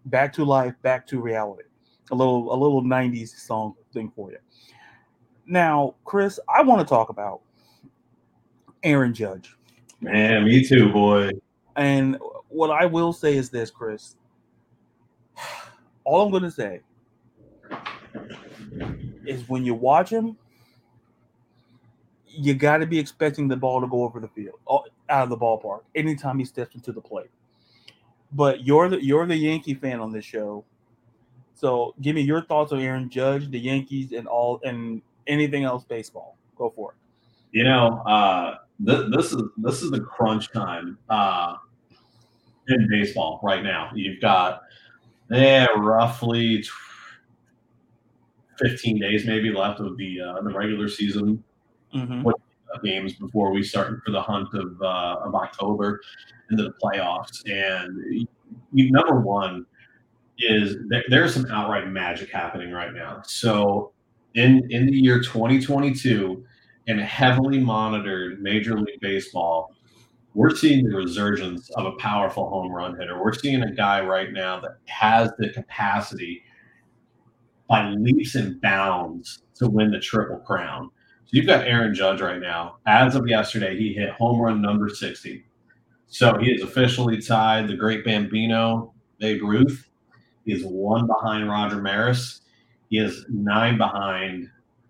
[0.05, 1.63] back to life, back to reality.
[2.11, 4.37] A little a little 90s song thing for you.
[5.47, 7.41] Now, Chris, I want to talk about
[8.83, 9.55] Aaron Judge.
[9.99, 11.31] Man, me too, boy.
[11.75, 12.17] And
[12.49, 14.15] what I will say is this, Chris.
[16.03, 16.81] All I'm going to say
[19.25, 20.37] is when you watch him,
[22.25, 25.37] you got to be expecting the ball to go over the field, out of the
[25.37, 27.29] ballpark, anytime he steps into the plate.
[28.31, 30.65] But you're the you're the Yankee fan on this show,
[31.53, 35.83] so give me your thoughts on Aaron Judge, the Yankees, and all and anything else
[35.83, 36.37] baseball.
[36.57, 36.97] Go for it.
[37.51, 41.57] You know, uh, th- this is this is the crunch time uh,
[42.67, 43.91] in baseball right now.
[43.93, 44.61] You've got
[45.29, 46.63] yeah, roughly
[48.63, 51.43] 15 days maybe left of the uh, the regular season
[51.93, 52.29] mm-hmm.
[52.83, 56.01] games before we start for the hunt of uh, of October
[56.49, 57.41] into the playoffs.
[57.45, 58.27] And
[58.71, 59.65] you, number one
[60.39, 63.21] is there, there's some outright magic happening right now.
[63.25, 63.91] So
[64.35, 66.43] in in the year 2022,
[66.87, 69.73] in heavily monitored Major League Baseball,
[70.33, 73.21] we're seeing the resurgence of a powerful home run hitter.
[73.21, 76.43] We're seeing a guy right now that has the capacity
[77.69, 80.89] by leaps and bounds to win the triple crown
[81.25, 82.77] So you've got Aaron Judge right now.
[82.85, 85.45] As of yesterday, he hit home run number 60.
[86.07, 89.89] So he is officially tied the great Bambino, Babe Ruth.
[90.45, 92.41] He is one behind Roger Maris.
[92.89, 94.49] He is nine behind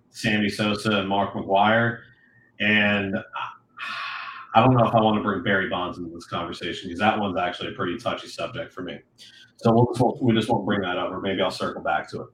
[0.09, 1.99] Sammy Sosa and Mark McGwire.
[2.59, 3.15] And
[4.55, 7.17] I don't know if I want to bring Barry Bonds into this conversation because that
[7.17, 8.99] one's actually a pretty touchy subject for me.
[9.57, 12.27] So we'll we just won't bring that up, or maybe I'll circle back to it.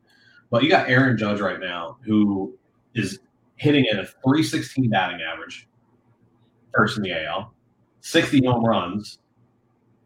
[0.49, 2.57] But you got Aaron Judge right now, who
[2.95, 3.19] is
[3.55, 5.67] hitting at a 316 batting average,
[6.75, 7.53] first in the AL,
[8.01, 9.19] 60 home runs,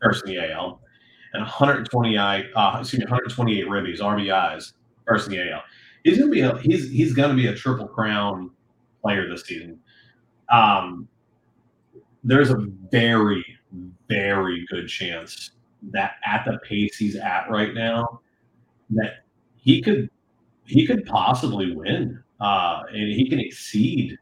[0.01, 0.81] first in the AL,
[1.33, 4.73] and 120 uh, excuse me, 128 ribbies, RBIs,
[5.07, 5.63] first in the AL.
[6.03, 8.51] He's gonna be a he's he's gonna be a triple crown
[9.01, 9.79] player this season.
[10.51, 11.07] Um,
[12.23, 13.43] there's a very
[14.09, 15.51] very good chance
[15.91, 18.21] that at the pace he's at right now,
[18.91, 19.23] that
[19.55, 20.09] he could
[20.65, 24.17] he could possibly win uh, and he can exceed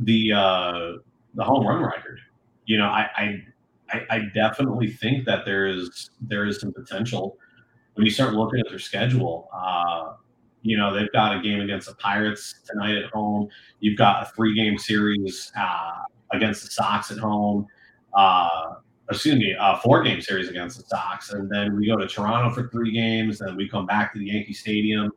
[0.00, 0.92] the uh,
[1.34, 2.20] the home run record.
[2.66, 3.42] You know, I,
[3.90, 7.38] I I definitely think that there is there is some potential
[7.94, 9.48] when you start looking at their schedule.
[9.54, 10.14] Uh,
[10.62, 13.48] you know, they've got a game against the Pirates tonight at home.
[13.80, 17.66] You've got a three game series uh, against the Sox at home.
[18.14, 18.74] Uh,
[19.08, 22.52] excuse me, a four game series against the Sox, and then we go to Toronto
[22.52, 23.38] for three games.
[23.38, 25.12] Then we come back to the Yankee Stadium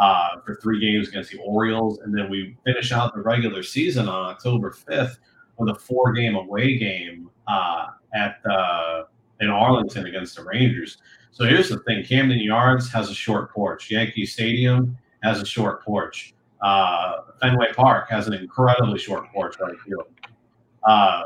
[0.00, 4.08] uh, for three games against the Orioles, and then we finish out the regular season
[4.08, 5.18] on October 5th
[5.58, 9.04] with a four-game away game uh, at uh,
[9.40, 10.98] in Arlington against the Rangers.
[11.30, 13.90] So here's the thing: Camden Yards has a short porch.
[13.90, 16.34] Yankee Stadium has a short porch.
[16.60, 19.98] Uh, Fenway Park has an incredibly short porch right here.
[20.84, 21.24] Uh,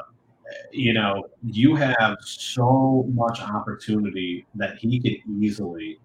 [0.72, 5.98] you know, you have so much opportunity that he could easily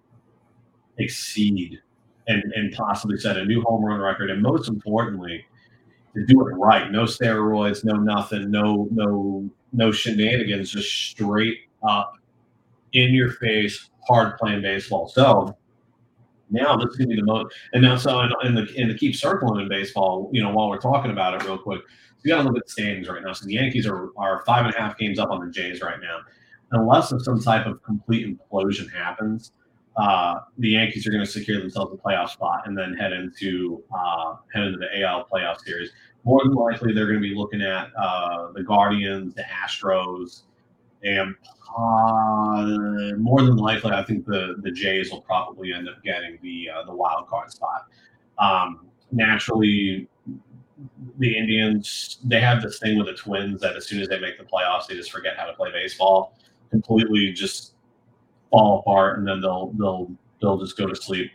[0.98, 1.80] exceed
[2.28, 4.30] and, and possibly set a new home run record.
[4.30, 5.44] And most importantly,
[6.14, 6.90] to do it right.
[6.90, 12.14] No steroids, no nothing, no no no shenanigans, just straight up
[12.92, 15.08] in your face, hard playing baseball.
[15.08, 15.56] So
[16.50, 17.54] now this is gonna be the most.
[17.72, 20.78] And now, so and the and to keep circling in baseball, you know, while we're
[20.78, 21.80] talking about it real quick,
[22.22, 23.32] you got to look at the standings right now.
[23.32, 26.00] So the Yankees are are five and a half games up on the Jays right
[26.00, 26.20] now.
[26.72, 29.52] Unless some type of complete implosion happens,
[29.96, 33.82] uh, the Yankees are going to secure themselves a playoff spot and then head into
[33.94, 35.90] uh, head into the AL playoff series.
[36.24, 40.42] More than likely, they're going to be looking at uh, the Guardians, the Astros,
[41.02, 41.34] and
[41.76, 46.70] uh, more than likely, I think the the Jays will probably end up getting the
[46.74, 47.86] uh, the wild card spot.
[48.38, 50.08] Um, naturally,
[51.18, 54.38] the Indians they have this thing with the Twins that as soon as they make
[54.38, 56.38] the playoffs, they just forget how to play baseball,
[56.70, 57.71] completely just
[58.52, 60.10] fall apart, and then they'll they'll
[60.40, 61.32] they'll just go to sleep.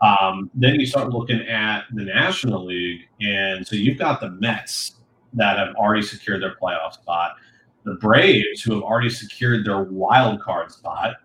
[0.00, 5.00] Um, then you start looking at the National League, and so you've got the Mets
[5.32, 7.36] that have already secured their playoff spot
[7.84, 11.16] the Braves, who have already secured their wild card spot.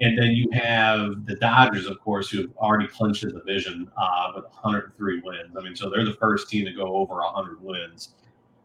[0.00, 4.32] And then you have the Dodgers, of course, who have already clinched the division uh,
[4.34, 5.56] with 103 wins.
[5.56, 8.14] I mean, so they're the first team to go over 100 wins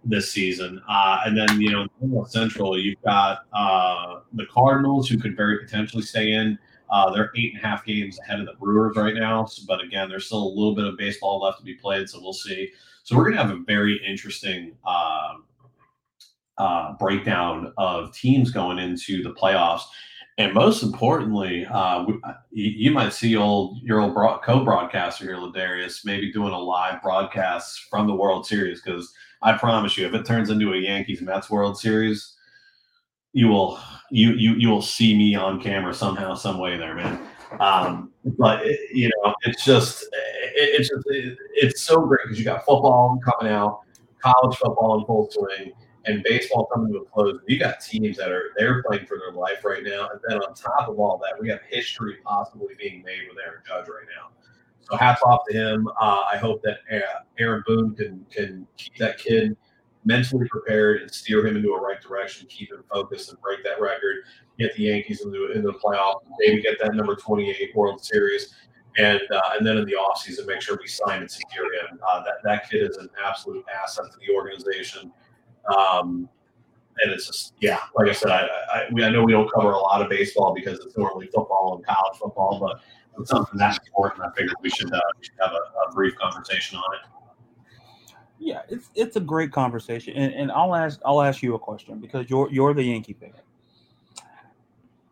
[0.03, 0.81] this season.
[0.87, 6.03] Uh, and then, you know, Central, you've got uh, the Cardinals, who could very potentially
[6.03, 6.57] stay in.
[6.89, 9.45] Uh, they're eight and a half games ahead of the Brewers right now.
[9.45, 12.09] So, but again, there's still a little bit of baseball left to be played.
[12.09, 12.71] So we'll see.
[13.03, 15.45] So we're going to have a very interesting um,
[16.57, 19.83] uh, breakdown of teams going into the playoffs.
[20.37, 26.05] And most importantly, uh, uh you, might see old your old broad, co-broadcaster here, Ladarius,
[26.05, 28.81] maybe doing a live broadcast from the World Series.
[28.81, 32.35] Because I promise you, if it turns into a Yankees Mets World Series,
[33.33, 33.79] you will
[34.11, 37.19] you you you will see me on camera somehow, some way there, man.
[37.59, 42.39] Um, but it, you know, it's just it, it's just it, it's so great because
[42.39, 43.81] you got football coming out,
[44.21, 45.73] college football in full swing
[46.05, 47.39] and baseball coming to a close.
[47.47, 50.53] You got teams that are they're playing for their life right now, and then on
[50.53, 54.31] top of all that, we have history possibly being made with Aaron Judge right now.
[54.89, 55.87] So hats off to him.
[55.99, 59.55] Uh, I hope that uh, Aaron Boone can can keep that kid
[60.05, 63.79] mentally prepared and steer him into a right direction, keep him focused, and break that
[63.79, 64.17] record.
[64.57, 68.55] Get the Yankees into, into the playoff, maybe get that number 28 World Series.
[68.97, 71.99] And, uh, and then in the offseason, make sure we sign and secure him.
[72.07, 75.11] Uh, that, that kid is an absolute asset to the organization.
[75.77, 76.27] Um,
[77.01, 79.71] and it's just yeah, like I said, I, I, we, I know we don't cover
[79.71, 82.81] a lot of baseball because it's normally football and college football, but
[83.17, 84.23] it's something that's important.
[84.25, 87.01] I figured we should uh, we should have a, a, brief conversation on it.
[88.39, 91.99] Yeah, it's it's a great conversation, and, and I'll ask I'll ask you a question
[91.99, 93.33] because you're you're the Yankee fan,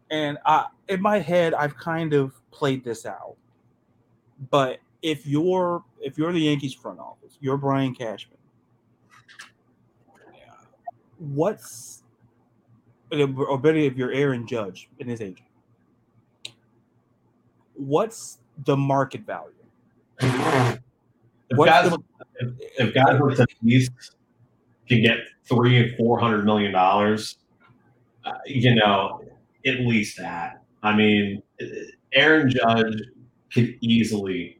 [0.09, 3.35] and I in my head I've kind of played this out,
[4.49, 8.37] but if you're if you're the Yankees front office, you're Brian Cashman
[11.19, 12.03] what's
[13.11, 15.46] or better if you're Aaron Judge and his agent,
[17.77, 19.53] what's the market value?
[20.19, 21.99] If guys, the,
[22.39, 23.91] if, if guys with the East
[24.87, 27.37] can get three and four hundred million dollars,
[28.25, 29.21] uh, you know,
[29.65, 30.63] at least that.
[30.83, 31.41] I mean,
[32.13, 33.01] Aaron Judge
[33.53, 34.59] could easily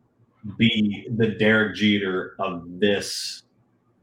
[0.58, 3.44] be the Derek Jeter of this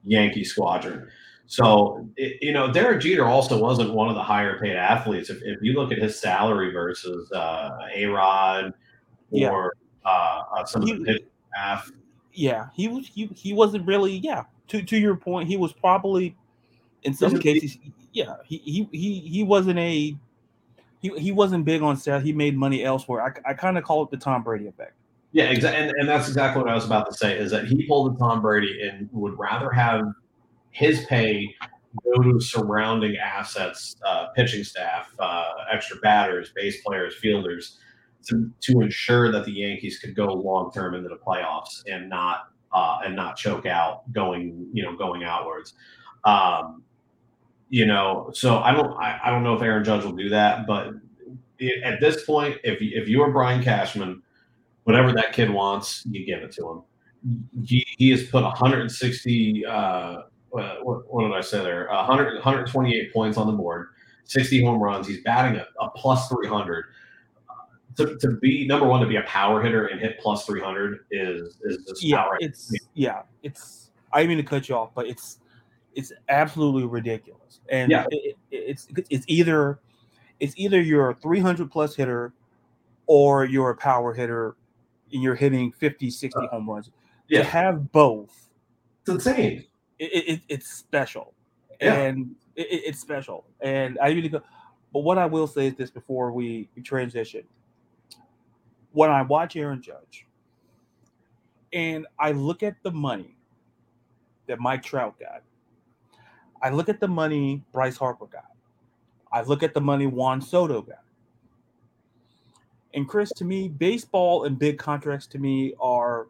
[0.05, 1.09] Yankee squadron.
[1.47, 5.31] So, it, you know, Derek Jeter also wasn't one of the higher paid athletes.
[5.31, 8.75] If, if you look at his salary versus uh, A Rod
[9.43, 9.73] or
[10.05, 10.11] yeah.
[10.11, 11.21] uh, uh, some he, of the
[11.51, 11.91] staff.
[12.33, 14.45] Yeah, he was he, he wasn't really yeah.
[14.69, 16.37] To to your point, he was probably
[17.03, 17.77] in some cases
[18.13, 20.17] yeah he he he he wasn't a
[21.05, 22.23] he, he wasn't big on sales.
[22.23, 23.23] He made money elsewhere.
[23.23, 24.95] I, I kind of call it the Tom Brady effect.
[25.33, 25.83] Yeah, exactly.
[25.83, 28.19] And, and that's exactly what I was about to say is that he pulled the
[28.19, 30.07] Tom Brady and would rather have
[30.71, 31.55] his pay
[32.05, 37.79] go to surrounding assets, uh, pitching staff, uh, extra batters, base players, fielders,
[38.29, 42.49] to, to ensure that the Yankees could go long term into the playoffs and not
[42.73, 45.75] uh, and not choke out going you know going outwards.
[46.25, 46.83] Um,
[47.71, 50.67] you know, so I don't I, I don't know if Aaron Judge will do that,
[50.67, 50.95] but
[51.83, 54.23] at this point, if if you are Brian Cashman,
[54.85, 56.83] whatever that kid wants, you give it to him.
[57.65, 59.71] He, he has put 160 uh,
[60.57, 61.89] uh, what, what, did I say there?
[61.89, 63.89] 100, 128 points on the board,
[64.25, 65.09] 60 home runs.
[65.09, 66.85] He's batting a, a plus 300.
[67.97, 71.59] To, to be number one, to be a power hitter and hit plus 300 is
[71.63, 73.91] is just yeah, it's yeah, it's.
[74.13, 75.39] I didn't mean to cut you off, but it's
[75.95, 77.61] it's absolutely ridiculous.
[77.69, 78.07] And yeah.
[78.11, 79.79] It, it, it's it's either
[80.41, 82.33] it's either you're a 300 plus hitter
[83.07, 84.57] or you're a power hitter
[85.13, 86.91] and you're hitting 50, 60 uh, home runs.
[87.29, 87.41] Yeah.
[87.41, 88.49] To have both
[89.03, 89.65] It's insane.
[89.99, 91.35] It, it, it's special,
[91.81, 91.95] yeah.
[91.95, 93.45] and it, it's special.
[93.61, 94.43] And I really go.
[94.93, 97.45] But what I will say is this before we transition.
[98.95, 100.27] When I watch Aaron Judge,
[101.73, 103.37] and I look at the money
[104.47, 105.43] that Mike Trout got,
[106.63, 108.47] I look at the money Bryce Harper got,
[109.33, 111.03] I look at the money Juan Soto got.
[112.95, 116.29] And Chris, to me, baseball and big contracts to me are,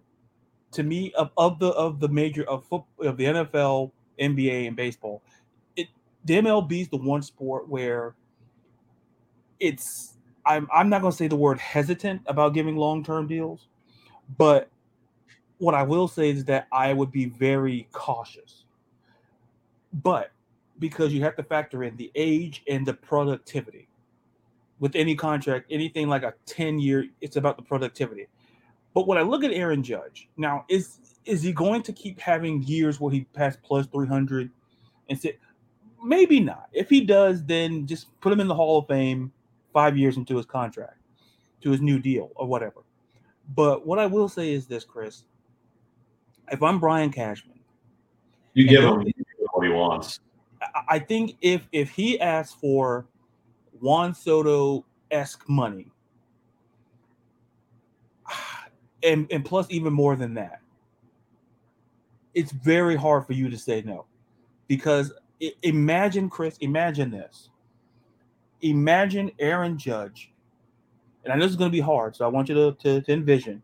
[0.72, 4.74] to me, of, of the of the major of foot, of the NFL, NBA, and
[4.74, 5.22] baseball,
[5.76, 5.88] it
[6.24, 8.14] the MLB is the one sport where
[9.60, 10.13] it's
[10.46, 13.68] I'm I'm not going to say the word hesitant about giving long term deals,
[14.36, 14.68] but
[15.58, 18.64] what I will say is that I would be very cautious.
[19.92, 20.32] But
[20.78, 23.88] because you have to factor in the age and the productivity
[24.80, 28.26] with any contract, anything like a 10 year, it's about the productivity.
[28.92, 32.62] But when I look at Aaron Judge, now is is he going to keep having
[32.64, 34.50] years where he passed plus 300
[35.08, 35.38] and say
[36.02, 36.68] maybe not.
[36.72, 39.32] If he does, then just put him in the Hall of Fame
[39.74, 40.96] 5 years into his contract,
[41.60, 42.84] to his new deal or whatever.
[43.54, 45.24] But what I will say is this, Chris.
[46.50, 47.58] If I'm Brian Cashman,
[48.54, 49.04] you give him
[49.52, 50.20] what he wants.
[50.88, 53.06] I think if if he asks for
[53.80, 55.90] Juan Soto esque money,
[59.02, 60.60] and and plus even more than that,
[62.34, 64.06] it's very hard for you to say no,
[64.68, 65.12] because
[65.62, 67.50] imagine Chris, imagine this,
[68.64, 70.32] imagine Aaron Judge,
[71.22, 73.00] and I know this is going to be hard, so I want you to, to,
[73.02, 73.62] to envision.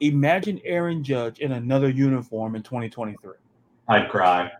[0.00, 3.32] Imagine Aaron Judge in another uniform in 2023.
[3.88, 4.50] I'd cry.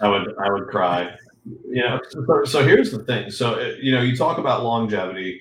[0.00, 1.16] I would I would cry.
[1.44, 3.30] You know, so, so here's the thing.
[3.30, 5.40] So uh, you know, you talk about longevity.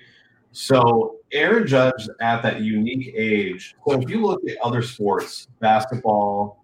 [0.51, 3.75] So Aaron Judge at that unique age.
[3.85, 6.63] So if you look at other sports, basketball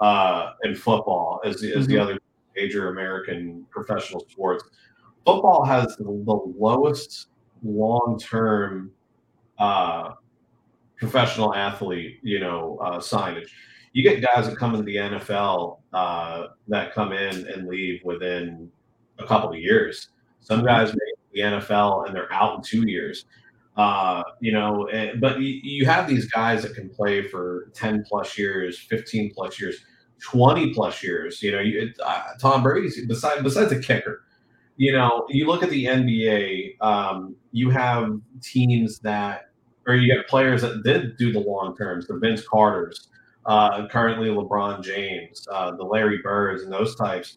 [0.00, 1.92] uh, and football as, the, as mm-hmm.
[1.92, 2.18] the other
[2.56, 4.64] major American professional sports,
[5.24, 7.28] football has the lowest
[7.62, 8.90] long-term
[9.58, 10.12] uh,
[10.96, 13.48] professional athlete, you know, uh, signage
[13.92, 18.70] you get guys that come into the NFL uh, that come in and leave within
[19.18, 20.10] a couple of years.
[20.40, 23.24] Some guys make the NFL and they're out in two years.
[23.76, 27.70] Uh, you know, and, eh, but you, you, have these guys that can play for
[27.74, 29.84] 10 plus years, 15 plus years,
[30.22, 31.42] 20 plus years.
[31.42, 34.24] You know, you, uh, Tom Brady's besides besides a kicker.
[34.80, 39.50] You know, you look at the NBA, um, you have teams that,
[39.86, 43.08] or you get players that did do the long terms, the Vince Carters,
[43.44, 47.36] uh, currently LeBron James, uh, the Larry Birds, and those types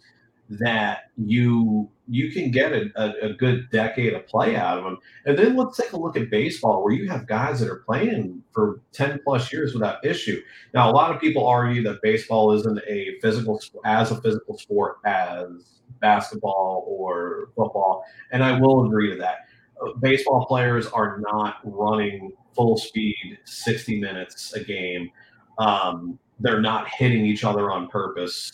[0.51, 4.97] that you you can get a, a, a, good decade of play out of them.
[5.25, 8.41] And then let's take a look at baseball, where you have guys that are playing
[8.53, 10.41] for ten plus years without issue.
[10.73, 14.99] Now, a lot of people argue that baseball isn't a physical as a physical sport
[15.03, 19.47] as basketball or football, and I will agree to that.
[19.81, 25.09] Uh, baseball players are not running full speed 60 minutes a game
[25.57, 28.51] um, they're not hitting each other on purpose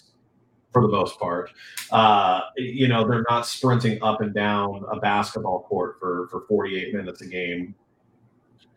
[0.72, 1.52] for the most part.
[1.92, 6.94] Uh, you know, they're not sprinting up and down a basketball court for, for 48
[6.94, 7.74] minutes a game.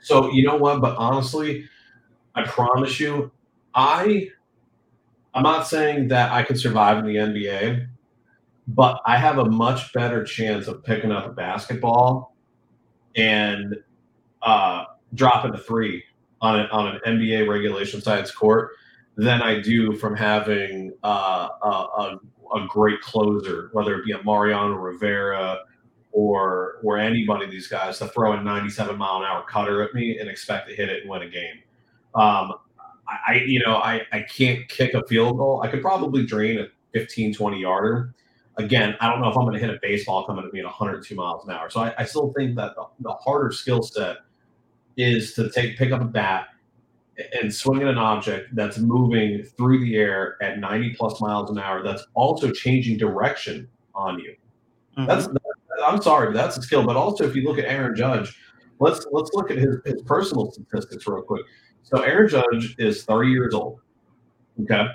[0.00, 0.80] So, you know what?
[0.80, 1.68] But honestly,
[2.34, 3.30] I promise you,
[3.74, 4.28] I
[5.34, 7.88] I'm not saying that I could survive in the NBA,
[8.68, 12.36] but I have a much better chance of picking up a basketball
[13.16, 13.76] and
[14.42, 16.02] uh, dropping a three
[16.40, 18.70] on, a, on an NBA regulation science court
[19.16, 22.20] than I do from having uh, a, a,
[22.54, 25.60] a, great closer, whether it be a Mariano Rivera
[26.12, 29.94] or or anybody of these guys to throw a 97 mile an hour cutter at
[29.94, 31.62] me and expect to hit it and win a game.
[32.14, 32.54] Um,
[33.06, 35.62] I, you know, I, I can't kick a field goal.
[35.62, 38.14] I could probably drain a 15, 20 yarder.
[38.58, 40.66] Again, I don't know if I'm going to hit a baseball coming at me at
[40.66, 41.70] 102 miles an hour.
[41.70, 44.18] So I, I still think that the, the harder skill set–
[44.96, 46.48] is to take pick up a bat
[47.40, 51.58] and swing at an object that's moving through the air at 90 plus miles an
[51.58, 54.34] hour that's also changing direction on you.
[54.96, 55.06] Mm-hmm.
[55.06, 55.28] That's
[55.84, 56.84] I'm sorry, but that's a skill.
[56.84, 58.36] But also if you look at Aaron Judge,
[58.78, 61.44] let's let's look at his, his personal statistics real quick.
[61.82, 63.80] So Aaron Judge is 30 years old.
[64.62, 64.86] Okay.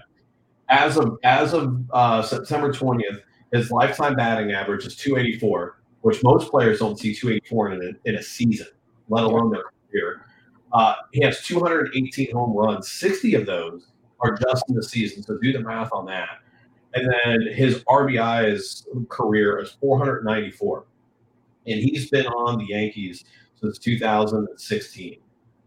[0.70, 3.22] As of as of uh, September 20th,
[3.54, 8.16] his lifetime batting average is 284, which most players don't see 284 in a, in
[8.16, 8.68] a season,
[9.10, 10.26] let alone their career.
[10.74, 12.92] Uh, he has 218 home runs.
[12.92, 13.88] 60 of those
[14.20, 15.24] are just in the season.
[15.24, 16.40] So do the math on that.
[16.94, 20.86] And then his RBIs career is 494.
[21.68, 23.26] And he's been on the Yankees
[23.60, 25.18] since 2016.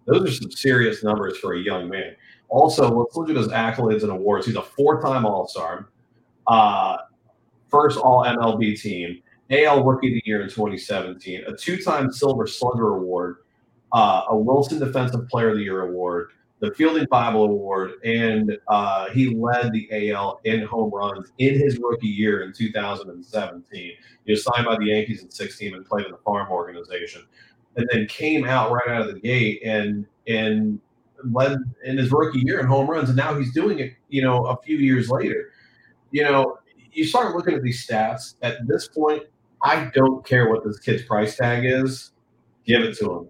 [0.07, 2.17] Those are some serious numbers for a young man.
[2.49, 4.47] Also, let's look at his accolades and awards.
[4.47, 5.89] He's a four-time All-Star,
[6.49, 6.97] uh,
[7.71, 12.97] first All MLB team, AL Rookie of the Year in 2017, a two-time Silver Slugger
[12.97, 13.37] Award,
[13.93, 19.09] uh, a Wilson Defensive Player of the Year award, the Fielding Bible Award, and uh,
[19.11, 23.93] he led the AL in home runs in his rookie year in 2017.
[24.27, 27.23] He was signed by the Yankees in 16 and played in the farm organization,
[27.77, 30.79] and then came out right out of the gate and and
[31.33, 33.95] led in his rookie year in home runs, and now he's doing it.
[34.11, 35.53] You know, a few years later,
[36.11, 36.59] you know,
[36.93, 38.35] you start looking at these stats.
[38.43, 39.25] At this point,
[39.63, 42.13] I don't care what this kid's price tag is.
[42.67, 43.29] Give it to him.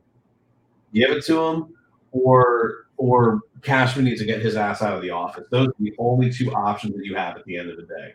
[0.95, 1.75] Give it to him,
[2.13, 5.45] or or Cashman needs to get his ass out of the office.
[5.51, 8.15] Those are the only two options that you have at the end of the day.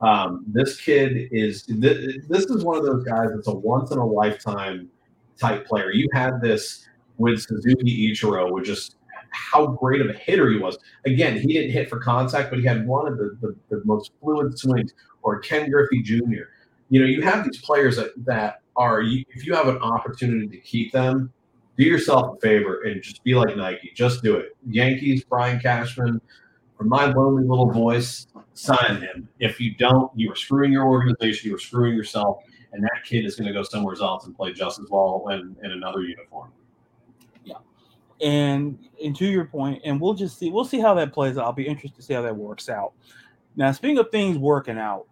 [0.00, 3.98] Um, this kid is th- this is one of those guys that's a once in
[3.98, 4.88] a lifetime
[5.38, 5.92] type player.
[5.92, 6.86] You had this
[7.18, 8.95] with Suzuki Ichiro, with just
[9.30, 10.78] how great of a hitter he was.
[11.04, 14.12] Again, he didn't hit for contact, but he had one of the, the, the most
[14.20, 14.94] fluid swings.
[15.22, 16.44] Or Ken Griffey Jr.
[16.88, 20.58] You know, you have these players that that are if you have an opportunity to
[20.58, 21.32] keep them,
[21.76, 23.92] do yourself a favor and just be like Nike.
[23.94, 24.56] Just do it.
[24.68, 26.20] Yankees, Brian Cashman,
[26.76, 29.28] from my lonely little voice, sign him.
[29.40, 32.38] If you don't, you are screwing your organization, you are screwing yourself,
[32.72, 35.56] and that kid is going to go somewhere else and play just as well in,
[35.64, 36.52] in another uniform.
[38.20, 41.36] And and to your point, and we'll just see we'll see how that plays.
[41.36, 42.92] I'll be interested to see how that works out.
[43.56, 45.06] Now, speaking of things working out,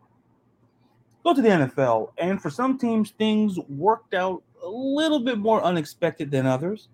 [1.22, 5.62] go to the NFL, and for some teams, things worked out a little bit more
[5.62, 6.88] unexpected than others.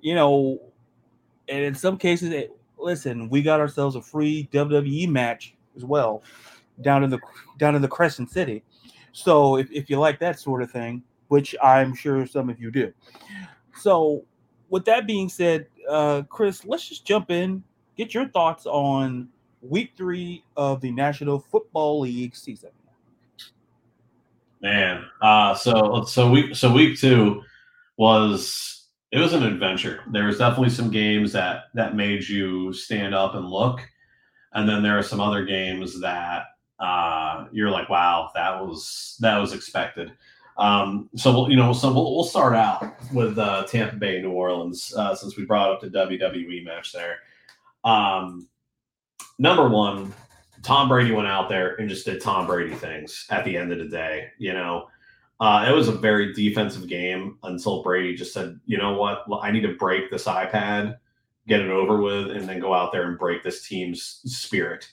[0.00, 0.60] You know,
[1.48, 6.22] and in some cases, it, listen, we got ourselves a free WWE match as well
[6.80, 7.18] down in the
[7.58, 8.62] down in the Crescent City.
[9.12, 12.70] So if, if you like that sort of thing, which I'm sure some of you
[12.70, 12.92] do.
[13.76, 14.24] So
[14.70, 17.62] with that being said, uh, Chris, let's just jump in,
[17.96, 19.28] get your thoughts on
[19.60, 22.70] week three of the National Football League season.
[24.62, 27.42] Man, uh, so so week so week two
[27.96, 30.02] was it was an adventure.
[30.12, 33.80] There was definitely some games that that made you stand up and look,
[34.52, 36.44] and then there are some other games that
[36.78, 40.12] uh, you're like, wow, that was that was expected.
[40.60, 44.30] Um, so we'll, you know, so we'll, we'll start out with uh, Tampa Bay, New
[44.30, 47.16] Orleans, uh, since we brought up the WWE match there.
[47.82, 48.46] Um,
[49.38, 50.12] number one,
[50.62, 53.78] Tom Brady went out there and just did Tom Brady things at the end of
[53.78, 54.28] the day.
[54.36, 54.88] You know,
[55.40, 59.50] uh, it was a very defensive game until Brady just said, you know what, I
[59.50, 60.98] need to break this iPad,
[61.48, 64.86] get it over with, and then go out there and break this team's spirit.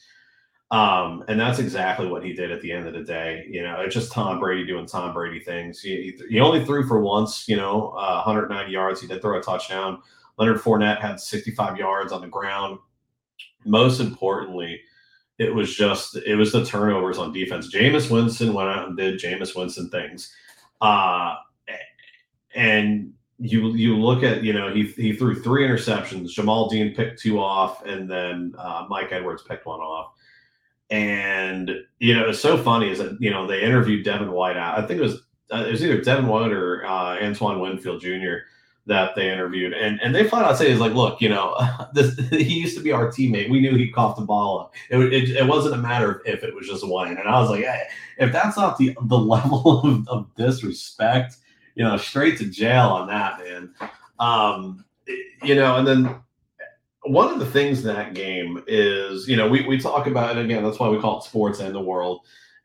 [0.70, 3.46] Um, and that's exactly what he did at the end of the day.
[3.50, 5.80] You know, it's just Tom Brady doing Tom Brady things.
[5.80, 9.00] He, he only threw for once, you know, uh, 190 yards.
[9.00, 10.02] He did throw a touchdown.
[10.38, 12.80] Leonard Fournette had 65 yards on the ground.
[13.66, 14.82] Most importantly,
[15.40, 17.74] it was just it was the turnovers on defense.
[17.74, 20.34] Jameis Winston went out and did Jameis Winston things.
[20.82, 21.36] Uh
[22.58, 26.34] and you you look at you know he he threw three interceptions.
[26.36, 30.14] Jamel Dean picked two off, and then uh, Mike Edwards picked one off.
[30.90, 34.58] And you know it's so funny is that you know they interviewed Devin White.
[34.58, 35.22] I think it was
[35.52, 38.38] uh, it was either Devin White or uh, Antoine Winfield Jr
[38.88, 41.56] that they interviewed, and and they flat out say is like, look, you know,
[41.94, 43.50] this he used to be our teammate.
[43.50, 44.74] We knew he coughed the ball up.
[44.90, 47.18] It, it, it wasn't a matter of if it was just Wayne.
[47.18, 47.84] And I was like, hey,
[48.18, 51.38] if that's not the the level of, of disrespect,
[51.76, 53.74] you know, straight to jail on that, man.
[54.20, 54.86] Um,
[55.44, 56.16] you know, and then
[57.10, 60.44] one of the things in that game is, you know, we, we talk about it
[60.44, 62.22] again, that's why we call it sports and the world,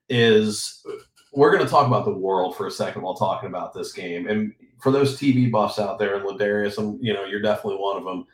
[0.09, 0.85] is
[1.33, 4.29] we're going to talk about the world for a second while talking about this game.
[4.29, 7.97] And for those TV buffs out there, and Ladarius, and you know, you're definitely one
[7.97, 8.27] of them.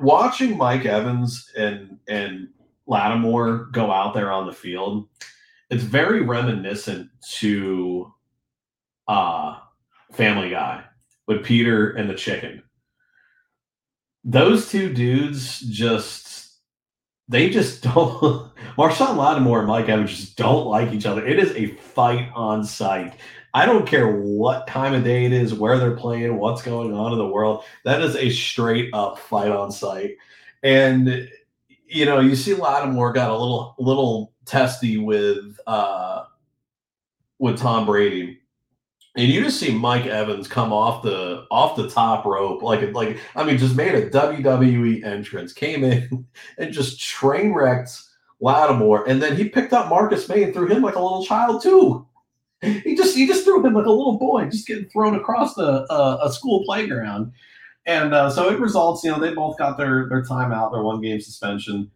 [0.00, 2.48] Watching Mike Evans and and
[2.86, 5.08] Lattimore go out there on the field,
[5.70, 8.12] it's very reminiscent to
[9.06, 9.58] uh
[10.12, 10.82] Family Guy
[11.26, 12.63] with Peter and the chicken.
[14.24, 16.34] Those two dudes just
[17.28, 21.26] they just don't Marshon Lattimore and Mike Evans just don't like each other.
[21.26, 23.14] It is a fight on site.
[23.54, 27.12] I don't care what time of day it is, where they're playing, what's going on
[27.12, 27.64] in the world.
[27.84, 30.16] That is a straight up fight on site.
[30.64, 31.28] And
[31.86, 36.24] you know, you see Lattimore got a little little testy with uh
[37.38, 38.40] with Tom Brady.
[39.16, 43.18] And you just see Mike Evans come off the off the top rope, like like
[43.36, 46.26] I mean, just made a WWE entrance, came in
[46.58, 47.96] and just train wrecked
[48.40, 51.62] Lattimore, and then he picked up Marcus Maye and threw him like a little child
[51.62, 52.06] too
[52.64, 55.86] he just he just threw him like a little boy, just getting thrown across the
[55.90, 57.32] uh, a school playground.
[57.86, 61.00] And uh, so it results, you know, they both got their their timeout, their one
[61.00, 61.90] game suspension.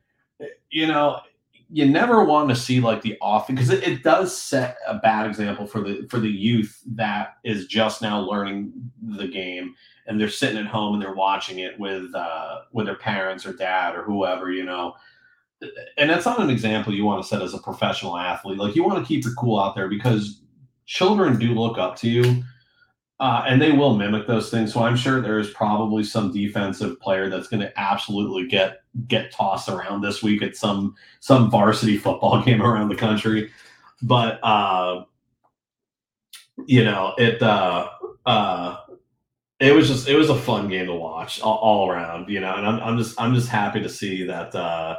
[0.70, 1.20] You know,
[1.70, 5.26] you never want to see like the off because it, it, does set a bad
[5.26, 9.74] example for the for the youth that is just now learning the game
[10.06, 13.52] and they're sitting at home and they're watching it with uh, with their parents or
[13.52, 14.94] dad or whoever, you know.
[15.96, 18.58] And that's not an example you want to set as a professional athlete.
[18.58, 20.40] Like you want to keep your cool out there because
[20.86, 22.42] children do look up to you
[23.20, 24.72] uh, and they will mimic those things.
[24.72, 29.68] So I'm sure there's probably some defensive player that's going to absolutely get get tossed
[29.68, 33.50] around this week at some some varsity football game around the country.
[34.02, 35.04] But uh,
[36.66, 37.88] you know, it uh,
[38.24, 38.76] uh,
[39.58, 42.28] it was just it was a fun game to watch all, all around.
[42.28, 44.54] You know, and I'm I'm just I'm just happy to see that.
[44.54, 44.96] Uh,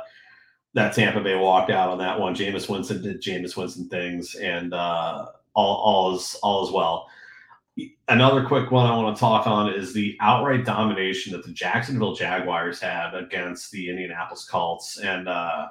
[0.76, 2.36] that Tampa Bay walked out on that one.
[2.36, 7.08] Jameis Winston did Jameis Winston things, and uh, all all is all is well.
[8.08, 12.16] Another quick one I want to talk on is the outright domination that the Jacksonville
[12.16, 14.98] Jaguars had against the Indianapolis Colts.
[14.98, 15.68] And uh,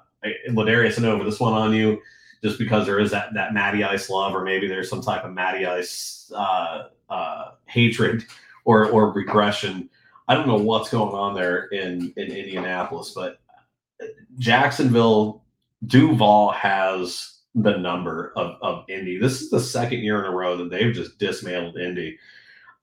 [0.51, 2.01] Ladarius, I know this one on you,
[2.43, 5.33] just because there is that that Matty Ice love, or maybe there's some type of
[5.33, 8.25] Matty Ice uh, uh, hatred
[8.65, 9.91] or or regression.
[10.29, 13.41] I don't know what's going on there in in Indianapolis, but
[14.39, 15.43] Jacksonville
[15.87, 19.19] Duval has the number of, of Indy.
[19.19, 22.19] This is the second year in a row that they've just dismantled Indy.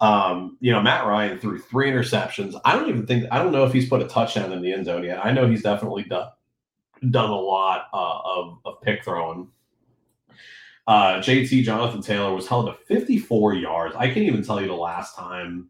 [0.02, 2.60] Um, you know, Matt Ryan threw three interceptions.
[2.66, 4.86] I don't even think I don't know if he's put a touchdown in the end
[4.86, 5.26] zone yet.
[5.26, 6.28] I know he's definitely done
[7.10, 9.48] done a lot uh, of, of pick throwing.
[10.88, 13.96] Uh, JT Jonathan Taylor was held to 54 yards.
[13.96, 15.70] I can't even tell you the last time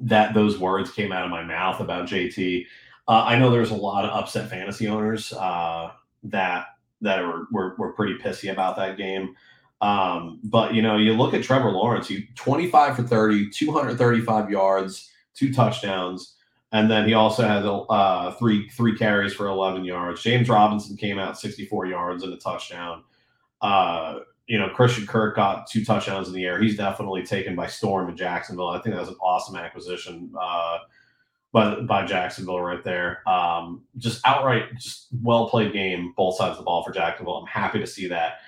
[0.00, 2.66] that those words came out of my mouth about JT.
[3.06, 5.90] Uh, I know there's a lot of upset fantasy owners uh,
[6.24, 6.66] that
[7.04, 9.36] that were, were, were pretty pissy about that game.
[9.80, 15.10] Um, but you know, you look at Trevor Lawrence, you 25 for 30, 235 yards,
[15.34, 16.36] two touchdowns,
[16.72, 20.22] and then he also had uh, three three carries for 11 yards.
[20.22, 23.04] James Robinson came out 64 yards and a touchdown.
[23.60, 26.60] Uh, you know, Christian Kirk got two touchdowns in the air.
[26.60, 28.68] He's definitely taken by storm in Jacksonville.
[28.68, 30.32] I think that was an awesome acquisition.
[30.38, 30.78] Uh,
[31.54, 33.26] by, by Jacksonville right there.
[33.28, 37.36] Um, just outright, just well played game, both sides of the ball for Jacksonville.
[37.36, 38.38] I'm happy to see that.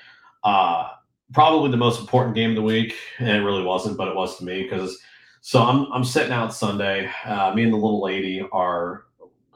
[0.43, 0.89] Uh,
[1.33, 4.37] probably the most important game of the week, and it really wasn't, but it was
[4.39, 4.99] to me because.
[5.41, 7.09] So I'm I'm sitting out Sunday.
[7.25, 9.05] Uh, me and the little lady are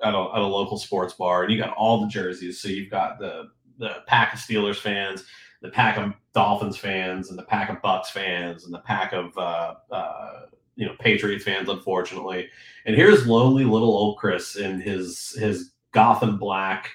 [0.05, 2.61] at a, at a local sports bar, and you got all the jerseys.
[2.61, 3.49] So you've got the
[3.79, 5.25] the pack of Steelers fans,
[5.63, 9.37] the pack of Dolphins fans, and the pack of Bucks fans, and the pack of
[9.37, 10.43] uh, uh,
[10.81, 12.49] you know Patriots fans, unfortunately.
[12.87, 16.91] And here's lonely little old Chris in his his Gotham black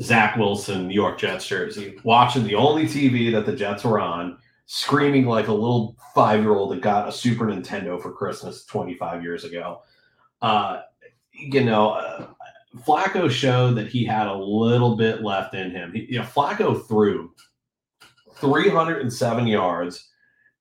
[0.00, 4.38] Zach Wilson New York Jets jersey, watching the only TV that the Jets were on,
[4.64, 9.22] screaming like a little five year old that got a Super Nintendo for Christmas 25
[9.22, 9.82] years ago.
[10.40, 10.80] Uh,
[11.32, 12.28] you know, uh,
[12.78, 15.92] Flacco showed that he had a little bit left in him.
[15.92, 17.32] He, you know, Flacco threw
[18.36, 20.10] 307 yards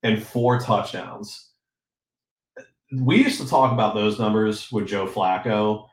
[0.04, 1.53] and four touchdowns
[3.02, 5.88] we used to talk about those numbers with Joe Flacco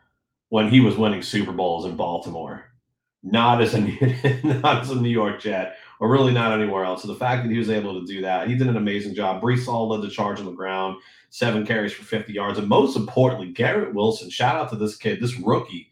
[0.48, 2.64] when he was winning Super Bowls in Baltimore,
[3.22, 3.80] not as a
[4.44, 7.02] not as a New York Jet, or really not anywhere else.
[7.02, 9.42] So the fact that he was able to do that, he did an amazing job.
[9.42, 10.96] Breece Hall led the charge on the ground,
[11.30, 14.28] seven carries for 50 yards, and most importantly, Garrett Wilson.
[14.28, 15.90] Shout out to this kid, this rookie,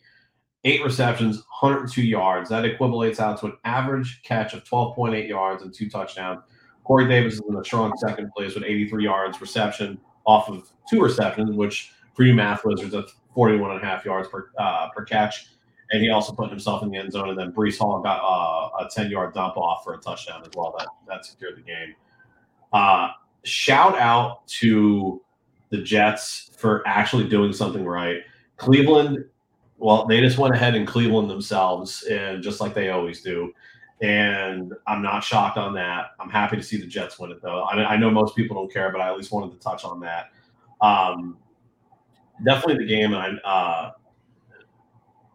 [0.65, 2.51] eight receptions, 102 yards.
[2.51, 6.41] That equivalates out to an average catch of 12.8 yards and two touchdowns.
[6.85, 11.01] Corey Davis is in a strong second place with 83 yards reception off of two
[11.01, 15.03] receptions, which for you math wizards, that's 41 and a half yards per uh, per
[15.05, 15.47] catch.
[15.91, 17.31] And he also put himself in the end zone.
[17.31, 20.51] And then Breece Hall got uh, a 10 yard dump off for a touchdown as
[20.55, 20.75] well.
[20.79, 21.95] That, that secured the game.
[22.75, 23.09] Uh,
[23.45, 25.23] shout out to
[25.71, 28.19] the Jets for actually doing something right.
[28.59, 29.25] Cleveland,
[29.79, 33.51] well, they just went ahead and Cleveland themselves, and just like they always do.
[34.01, 36.11] And I'm not shocked on that.
[36.21, 37.63] I'm happy to see the Jets win it, though.
[37.63, 39.99] I, I know most people don't care, but I at least wanted to touch on
[40.01, 40.31] that.
[40.81, 41.37] Um,
[42.45, 43.93] definitely the game, and I, uh,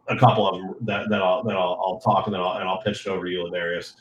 [0.09, 2.67] a couple of them that, that I'll that I'll, I'll talk and then I'll, and
[2.67, 3.93] I'll pitch it over to you, Ladarius.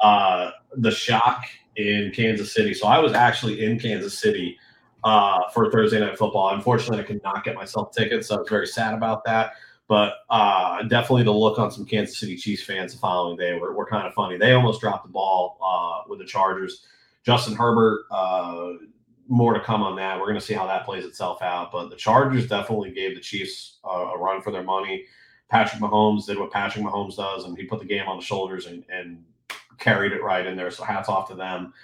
[0.00, 1.44] Uh, the shock
[1.76, 2.74] in Kansas City.
[2.74, 4.58] So I was actually in Kansas City
[5.04, 6.54] uh, for Thursday night football.
[6.54, 9.52] Unfortunately, I could not get myself tickets, so I was very sad about that.
[9.88, 13.74] But uh, definitely the look on some Kansas City Chiefs fans the following day were,
[13.74, 14.38] were kind of funny.
[14.38, 16.86] They almost dropped the ball uh, with the Chargers.
[17.24, 18.72] Justin Herbert, uh,
[19.28, 20.18] more to come on that.
[20.18, 21.72] We're going to see how that plays itself out.
[21.72, 25.04] But the Chargers definitely gave the Chiefs a, run for their money.
[25.48, 28.66] Patrick Mahomes did what Patrick Mahomes does, and he put the game on the shoulders
[28.66, 29.22] and, and
[29.78, 30.70] carried it right in there.
[30.70, 31.74] So hats off to them.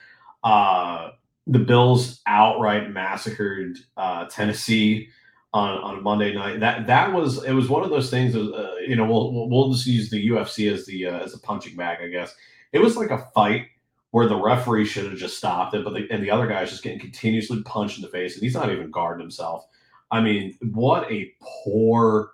[0.43, 1.11] Uh,
[1.47, 5.09] the Bills outright massacred uh, Tennessee.
[5.53, 6.61] On on Monday night.
[6.61, 8.37] That that was it was one of those things.
[8.37, 11.77] Uh, you know, we'll we'll just use the UFC as the uh, as a punching
[11.77, 12.35] bag, I guess.
[12.73, 13.67] It was like a fight
[14.11, 16.83] where the referee should have just stopped it, but the, and the other guy's just
[16.83, 19.67] getting continuously punched in the face, and he's not even guarding himself.
[20.11, 21.33] I mean, what a
[21.65, 22.33] poor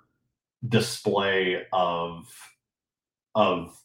[0.69, 2.27] display of
[3.35, 3.77] of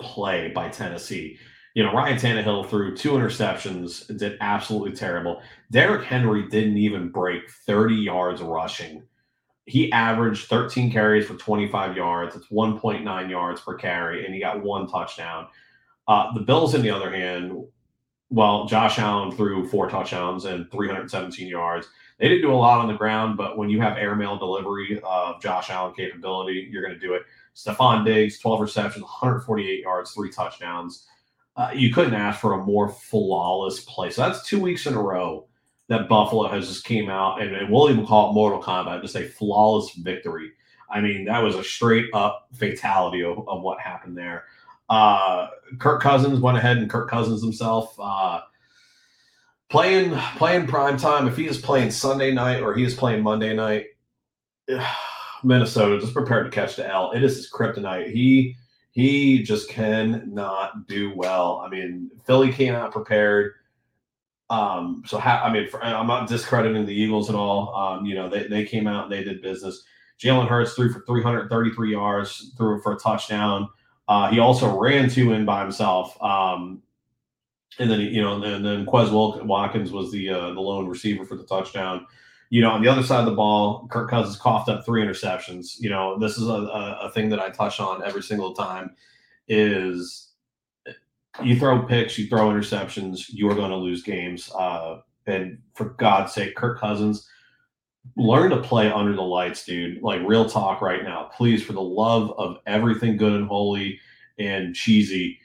[0.00, 1.38] play by Tennessee.
[1.74, 5.42] You know, Ryan Tannehill threw two interceptions, did absolutely terrible.
[5.72, 9.02] Derrick Henry didn't even break 30 yards rushing.
[9.66, 12.36] He averaged 13 carries for 25 yards.
[12.36, 15.48] It's 1.9 yards per carry, and he got one touchdown.
[16.06, 17.64] Uh, the Bills, on the other hand,
[18.30, 21.88] well, Josh Allen threw four touchdowns and 317 yards.
[22.18, 25.40] They didn't do a lot on the ground, but when you have airmail delivery of
[25.40, 27.22] Josh Allen capability, you're going to do it.
[27.54, 31.06] Stefon Diggs, 12 receptions, 148 yards, three touchdowns.
[31.56, 34.10] Uh, you couldn't ask for a more flawless play.
[34.10, 35.46] So that's two weeks in a row
[35.88, 39.16] that Buffalo has just came out, and, and we'll even call it Mortal Kombat, just
[39.16, 40.52] a flawless victory.
[40.90, 44.44] I mean, that was a straight up fatality of, of what happened there.
[44.88, 45.48] Uh,
[45.78, 48.40] Kirk Cousins went ahead and Kirk Cousins himself uh,
[49.70, 51.26] playing playing prime time.
[51.26, 53.86] If he is playing Sunday night or he is playing Monday night,
[55.44, 57.12] Minnesota just prepared to catch the L.
[57.12, 58.12] It is his kryptonite.
[58.12, 58.56] He
[58.94, 61.60] he just cannot do well.
[61.64, 63.54] I mean, Philly came out prepared.
[64.50, 67.74] Um, so I mean, for, I'm not discrediting the Eagles at all.
[67.74, 69.82] Um, you know, they, they came out and they did business.
[70.22, 73.68] Jalen Hurts threw for 333 yards, threw for a touchdown.
[74.06, 76.16] Uh, he also ran two in by himself.
[76.22, 76.80] Um,
[77.80, 79.10] and then you know, and then Quez
[79.44, 82.06] Watkins was the uh, the lone receiver for the touchdown.
[82.50, 85.78] You know, on the other side of the ball, Kirk Cousins coughed up three interceptions.
[85.78, 88.94] You know, this is a, a, a thing that I touch on every single time.
[89.48, 90.30] Is
[91.42, 94.50] you throw picks, you throw interceptions, you are going to lose games.
[94.56, 97.28] Uh, and for God's sake, Kirk Cousins,
[98.16, 100.02] learn to play under the lights, dude.
[100.02, 101.30] Like real talk right now.
[101.36, 103.98] Please, for the love of everything good and holy
[104.38, 105.38] and cheesy,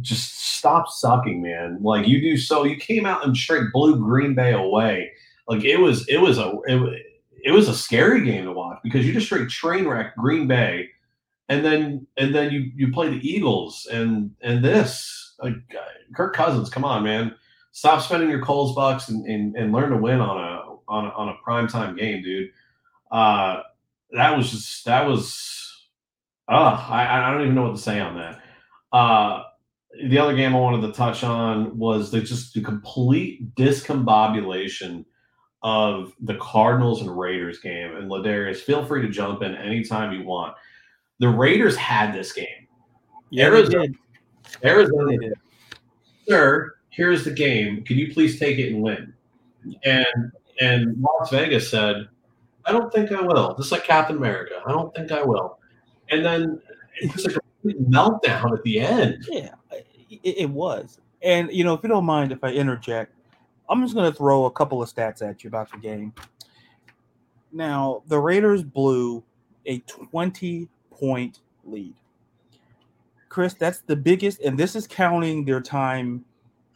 [0.00, 1.78] just stop sucking, man.
[1.80, 5.12] Like you do so you came out and straight blew Green Bay away.
[5.48, 7.02] Like it was it was a it,
[7.44, 10.88] it was a scary game to watch because you just straight train wreck Green Bay
[11.48, 15.54] and then and then you you play the Eagles and and this like
[16.14, 17.34] Kirk Cousins, come on, man.
[17.72, 21.08] Stop spending your Coles bucks and, and, and learn to win on a on a,
[21.10, 22.50] on a prime time game, dude.
[23.10, 23.60] Uh,
[24.12, 25.62] that was just that was.
[26.48, 28.40] Uh, I I don't even know what to say on that.
[28.92, 29.42] Uh,
[30.08, 35.04] the other game I wanted to touch on was the just the complete discombobulation
[35.66, 37.96] of the Cardinals and Raiders game.
[37.96, 40.54] And Ladarius, feel free to jump in anytime you want.
[41.18, 42.68] The Raiders had this game.
[43.30, 43.88] Yeah, Arizona,
[44.64, 45.32] Arizona did.
[46.28, 47.82] Sir, here's the game.
[47.82, 49.12] Can you please take it and win?
[49.84, 52.06] And and Las Vegas said,
[52.64, 53.56] I don't think I will.
[53.56, 54.62] Just like Captain America.
[54.64, 55.58] I don't think I will.
[56.10, 56.62] And then
[57.02, 59.24] it was like a meltdown at the end.
[59.28, 61.00] Yeah, it, it was.
[61.22, 63.15] And, you know, if you don't mind if I interject,
[63.68, 66.12] I'm just going to throw a couple of stats at you about the game.
[67.52, 69.24] Now, the Raiders blew
[69.66, 71.94] a 20 point lead.
[73.28, 76.24] Chris, that's the biggest, and this is counting their time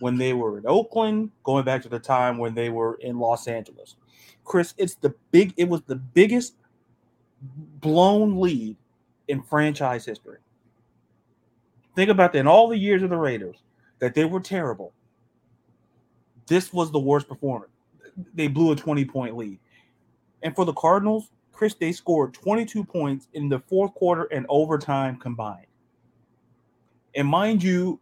[0.01, 3.47] when they were in Oakland, going back to the time when they were in Los
[3.47, 3.97] Angeles.
[4.45, 6.55] Chris, it's the big it was the biggest
[7.81, 8.77] blown lead
[9.29, 10.39] in franchise history.
[11.95, 12.41] Think about that.
[12.41, 13.63] In all the years of the Raiders,
[13.99, 14.93] that they were terrible.
[16.47, 17.73] This was the worst performance.
[18.35, 19.59] They blew a 20 point lead.
[20.43, 25.17] And for the Cardinals, Chris, they scored 22 points in the fourth quarter and overtime
[25.17, 25.67] combined.
[27.15, 28.01] And mind you,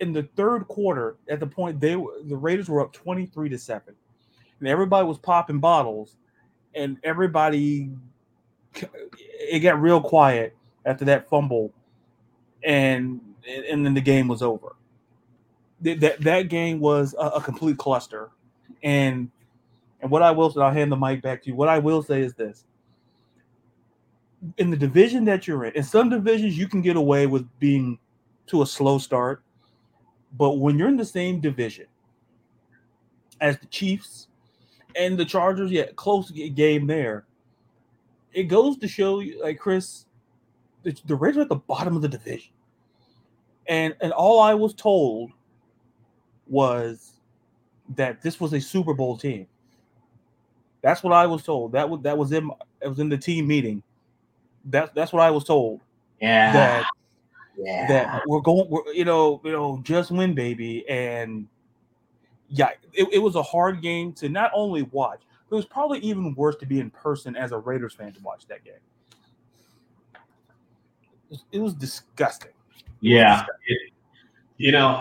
[0.00, 3.58] in the third quarter, at the point they were, the Raiders were up 23 to
[3.58, 3.94] 7.
[4.58, 6.16] And everybody was popping bottles,
[6.74, 7.90] and everybody
[8.74, 11.72] it got real quiet after that fumble,
[12.62, 14.76] and and then the game was over.
[15.82, 18.30] That that game was a, a complete cluster,
[18.82, 19.30] and
[20.00, 21.54] and what I will say, I'll hand the mic back to you.
[21.54, 22.64] What I will say is this:
[24.58, 27.98] in the division that you're in, in some divisions you can get away with being
[28.48, 29.42] to a slow start
[30.36, 31.86] but when you're in the same division
[33.40, 34.28] as the Chiefs
[34.96, 37.24] and the Chargers, yeah, close game there.
[38.32, 40.06] It goes to show you, like Chris,
[40.82, 42.52] the, the Raiders are at the bottom of the division,
[43.66, 45.32] and and all I was told
[46.50, 47.12] was
[47.96, 49.46] that this was a Super Bowl team.
[50.82, 51.72] That's what I was told.
[51.72, 53.82] That was that was in it was in the team meeting.
[54.64, 55.80] That's that's what I was told.
[56.20, 56.52] Yeah.
[56.52, 56.86] That
[57.56, 57.86] yeah.
[57.88, 60.88] that we're going, we're, you know, you know, just win, baby.
[60.88, 61.46] And
[62.48, 65.20] yeah, it, it was a hard game to not only watch,
[65.50, 68.46] it was probably even worse to be in person as a Raiders fan to watch
[68.46, 68.74] that game.
[71.52, 72.50] It was disgusting.
[73.00, 73.92] Yeah, it,
[74.56, 75.00] you know,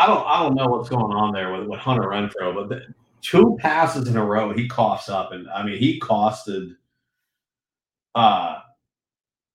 [0.00, 2.94] I don't, I don't know what's going on there with, with Hunter Renfrow, but the,
[3.20, 6.74] two passes in a row he coughs up, and I mean he costed
[8.14, 8.60] uh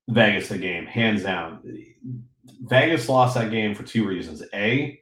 [0.08, 1.62] Vegas the game hands down.
[2.62, 5.02] Vegas lost that game for two reasons: a,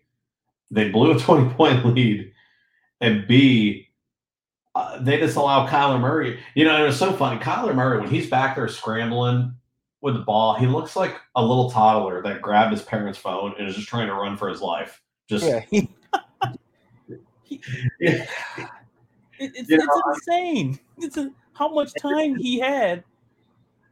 [0.72, 2.32] they blew a twenty point lead,
[3.02, 3.89] and b,
[4.76, 6.39] uh, they just allow Kyler Murray.
[6.56, 7.38] You know, it was so funny.
[7.41, 9.54] Kyler Murray when he's back there scrambling
[10.00, 13.68] with the ball, he looks like a little toddler that grabbed his parents' phone and
[13.68, 15.02] is just trying to run for his life.
[15.40, 15.62] Just yeah.
[15.72, 15.90] He,
[17.44, 17.62] he,
[18.00, 18.28] it,
[19.40, 20.80] it's, it's know, insane.
[21.00, 23.04] It's a, how much time he had.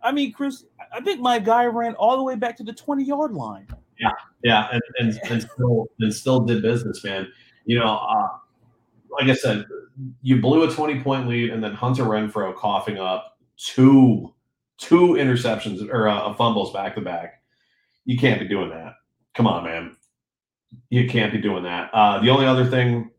[0.04, 3.04] I mean, Chris, I think my guy ran all the way back to the 20
[3.04, 3.68] yard line.
[4.00, 4.12] Yeah,
[4.44, 7.28] yeah, and, and, and still and still did business, man.
[7.66, 8.30] You know, uh,
[9.12, 9.66] like I said,
[10.22, 14.34] you blew a 20 point lead, and then Hunter Renfrow coughing up two
[14.78, 17.42] two interceptions or uh, fumbles back to back.
[18.06, 18.94] You can't be doing that.
[19.36, 19.96] Come on, man.
[20.92, 21.90] You can't be doing that.
[21.94, 23.10] Uh, the only other thing,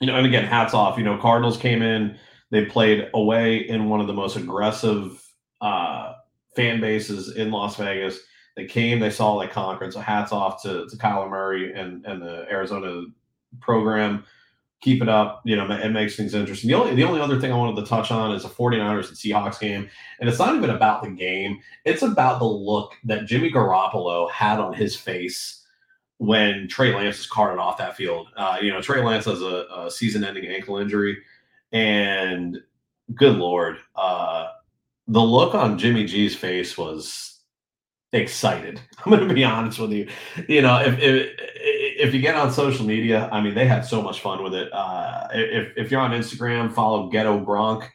[0.00, 0.98] you know, and again, hats off.
[0.98, 2.18] You know, Cardinals came in.
[2.50, 5.22] They played away in one of the most aggressive
[5.60, 6.14] uh,
[6.56, 8.18] fan bases in Las Vegas.
[8.56, 9.92] They came, they saw, they conquered.
[9.92, 13.04] So hats off to, to Kyler Murray and, and the Arizona
[13.60, 14.24] program
[14.80, 15.42] keep it up.
[15.44, 16.68] You know, it makes things interesting.
[16.68, 19.16] The only the only other thing I wanted to touch on is a 49ers and
[19.16, 19.88] Seahawks game.
[20.20, 21.58] And it's not even about the game.
[21.84, 25.63] It's about the look that Jimmy Garoppolo had on his face
[26.18, 28.28] when Trey Lance is carted off that field.
[28.36, 31.18] Uh, you know, Trey Lance has a, a season-ending ankle injury,
[31.72, 32.58] and
[33.14, 34.48] good lord, uh,
[35.08, 37.40] the look on Jimmy G's face was
[38.12, 38.80] excited.
[39.04, 40.08] I'm going to be honest with you.
[40.48, 41.30] You know, if, if
[41.96, 44.72] if you get on social media, I mean, they had so much fun with it.
[44.72, 47.88] Uh, if if you're on Instagram, follow Ghetto Gronk.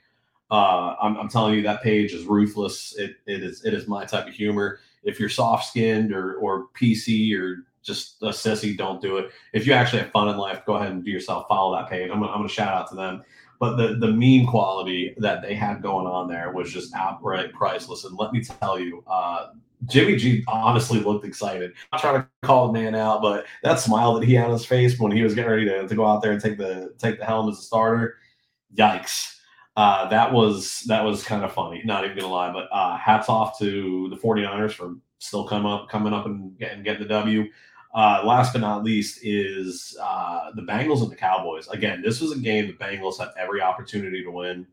[0.52, 2.98] Uh, I'm, I'm, telling you that page is ruthless.
[2.98, 4.80] It, it is it is my type of humor.
[5.04, 9.32] If you're soft skinned or or PC or just a sissy, don't do it.
[9.54, 11.48] If you actually have fun in life, go ahead and do yourself.
[11.48, 12.10] Follow that page.
[12.12, 13.24] I'm gonna, I'm gonna shout out to them.
[13.60, 18.06] But the the meme quality that they had going on there was just outright priceless.
[18.06, 19.48] And let me tell you, uh,
[19.86, 21.74] Jimmy G honestly looked excited.
[21.92, 24.66] I'm trying to call the man out, but that smile that he had on his
[24.66, 27.20] face when he was getting ready to, to go out there and take the take
[27.20, 28.18] the helm as a starter,
[28.76, 29.36] yikes.
[29.76, 32.52] Uh, that was that was kind of funny, not even gonna lie.
[32.52, 36.84] But uh, hats off to the 49ers for still coming up coming up and getting
[36.84, 37.46] getting the W.
[37.94, 41.68] Uh, last but not least is uh, the Bengals and the Cowboys.
[41.70, 44.68] Again, this was a game the Bengals had every opportunity to win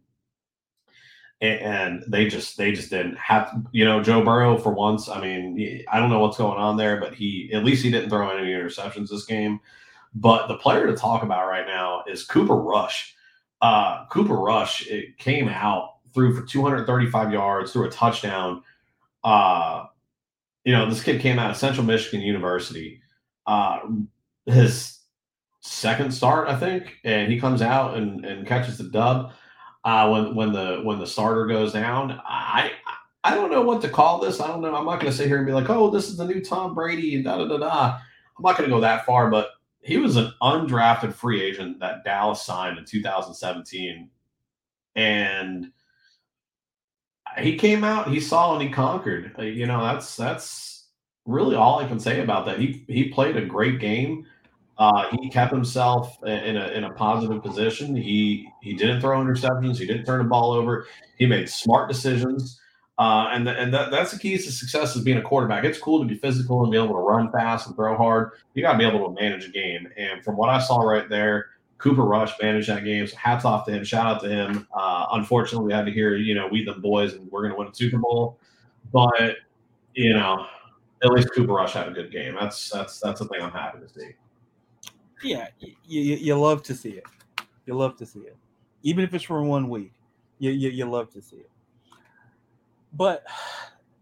[1.40, 5.08] and they just they just didn't have you know Joe Burrow for once.
[5.08, 8.08] I mean, I don't know what's going on there, but he at least he didn't
[8.08, 9.60] throw any interceptions this game.
[10.14, 13.14] But the player to talk about right now is Cooper Rush.
[13.60, 18.62] Uh, Cooper Rush it came out threw for 235 yards, threw a touchdown.
[19.22, 19.84] Uh,
[20.64, 23.02] you know, this kid came out of Central Michigan University.
[23.46, 23.80] Uh,
[24.46, 24.98] his
[25.60, 29.32] second start, I think, and he comes out and, and catches the dub
[29.84, 32.20] uh, when when the when the starter goes down.
[32.24, 32.72] I
[33.24, 34.40] I don't know what to call this.
[34.40, 34.74] I don't know.
[34.74, 36.74] I'm not going to sit here and be like, oh, this is the new Tom
[36.74, 37.98] Brady and da da da da.
[38.36, 42.04] I'm not going to go that far, but he was an undrafted free agent that
[42.04, 44.10] Dallas signed in 2017,
[44.96, 45.70] and
[47.38, 49.34] he came out, he saw and he conquered.
[49.38, 50.75] Uh, you know, that's that's
[51.26, 52.58] really all I can say about that.
[52.58, 54.26] He he played a great game.
[54.78, 57.96] Uh, he kept himself in a in a positive position.
[57.96, 59.78] He he didn't throw interceptions.
[59.78, 60.86] He didn't turn the ball over.
[61.18, 62.60] He made smart decisions.
[62.98, 65.64] Uh, and the, and that, that's the keys to success is being a quarterback.
[65.64, 68.30] It's cool to be physical and be able to run fast and throw hard.
[68.54, 69.86] You got to be able to manage a game.
[69.98, 73.06] And from what I saw right there, Cooper Rush managed that game.
[73.06, 73.84] So hats off to him.
[73.84, 74.66] Shout out to him.
[74.74, 77.58] Uh, unfortunately, we had to hear, you know, we the boys and we're going to
[77.58, 78.38] win a Super Bowl.
[78.92, 79.36] But
[79.92, 80.46] you know,
[81.02, 82.36] at least Cooper Rush had a good game.
[82.38, 84.12] That's that's that's the thing I'm happy to see
[85.22, 87.04] yeah, you, you, you love to see it.
[87.66, 88.36] You love to see it,
[88.82, 89.92] even if it's for one week.
[90.38, 91.50] You, you you love to see it.
[92.92, 93.24] But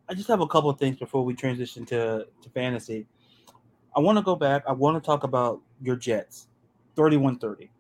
[0.08, 3.06] I just have a couple of things before we transition to to fantasy.
[3.96, 4.64] I want to go back.
[4.68, 6.48] I want to talk about your Jets,
[6.96, 7.70] thirty-one thirty.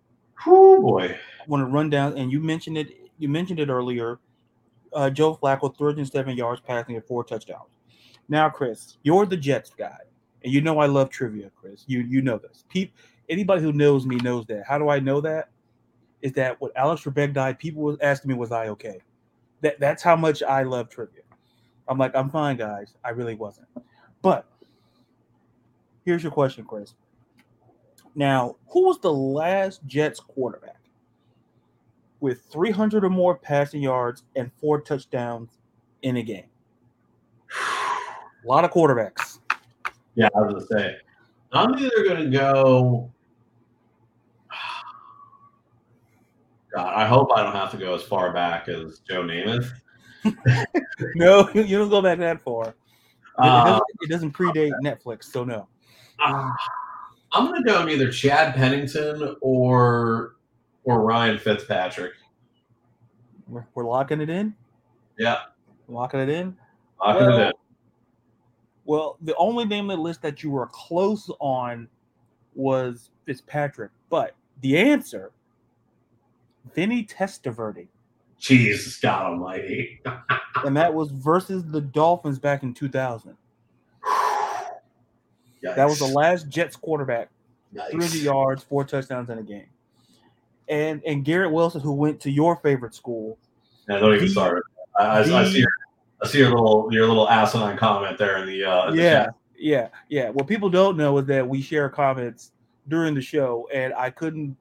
[0.46, 1.06] Oh boy!
[1.10, 3.10] I want to run down, and you mentioned it.
[3.18, 4.18] You mentioned it earlier.
[4.92, 7.73] Uh, Joe Flacco, 307 yards passing and four touchdowns.
[8.28, 9.98] Now, Chris, you're the Jets guy,
[10.42, 11.84] and you know I love trivia, Chris.
[11.86, 12.64] You you know this.
[13.28, 14.64] Anybody who knows me knows that.
[14.66, 15.48] How do I know that?
[16.20, 18.98] Is that when Alex Trebek died, people were asking me, was I okay?
[19.60, 21.22] That that's how much I love trivia.
[21.88, 22.94] I'm like, I'm fine, guys.
[23.04, 23.68] I really wasn't.
[24.22, 24.46] But
[26.04, 26.94] here's your question, Chris.
[28.14, 30.84] Now, who was the last Jets quarterback?
[32.24, 35.58] with 300 or more passing yards and four touchdowns
[36.00, 36.46] in a game.
[38.44, 39.38] A lot of quarterbacks.
[40.14, 40.96] Yeah, I was gonna say.
[41.52, 43.10] I'm either gonna go.
[46.74, 49.70] God, I hope I don't have to go as far back as Joe Namath.
[51.14, 52.68] no, you don't go back that far.
[52.68, 52.74] It,
[53.38, 55.68] Uh, doesn't, it doesn't predate Netflix, so no.
[56.24, 56.50] uh,
[57.32, 60.36] I'm gonna go either Chad Pennington or
[60.84, 62.12] or Ryan Fitzpatrick.
[63.48, 64.54] We're, we're locking it in.
[65.18, 65.38] Yeah,
[65.88, 66.56] Locking it in.
[67.00, 67.52] locking it in.
[68.84, 71.88] Well, the only name on the list that you were close on
[72.54, 75.32] was Fitzpatrick, but the answer,
[76.74, 77.88] Vinny Testaverde,
[78.38, 80.00] Jesus God Almighty.
[80.64, 83.36] and that was versus the Dolphins back in 2000.
[85.62, 87.30] That was the last Jets quarterback,
[87.90, 89.66] 300 yards, four touchdowns in a game.
[90.68, 93.38] And and Garrett Wilson, who went to your favorite school,
[93.88, 94.64] Yeah, don't even The- start.
[94.98, 95.68] I, I, I see your,
[96.24, 99.24] I see your little your little asinine comment there in the uh, in the yeah,
[99.24, 99.34] chat.
[99.58, 100.30] yeah, yeah.
[100.30, 102.52] What people don't know is that we share comments
[102.88, 104.56] during the show, and I couldn't.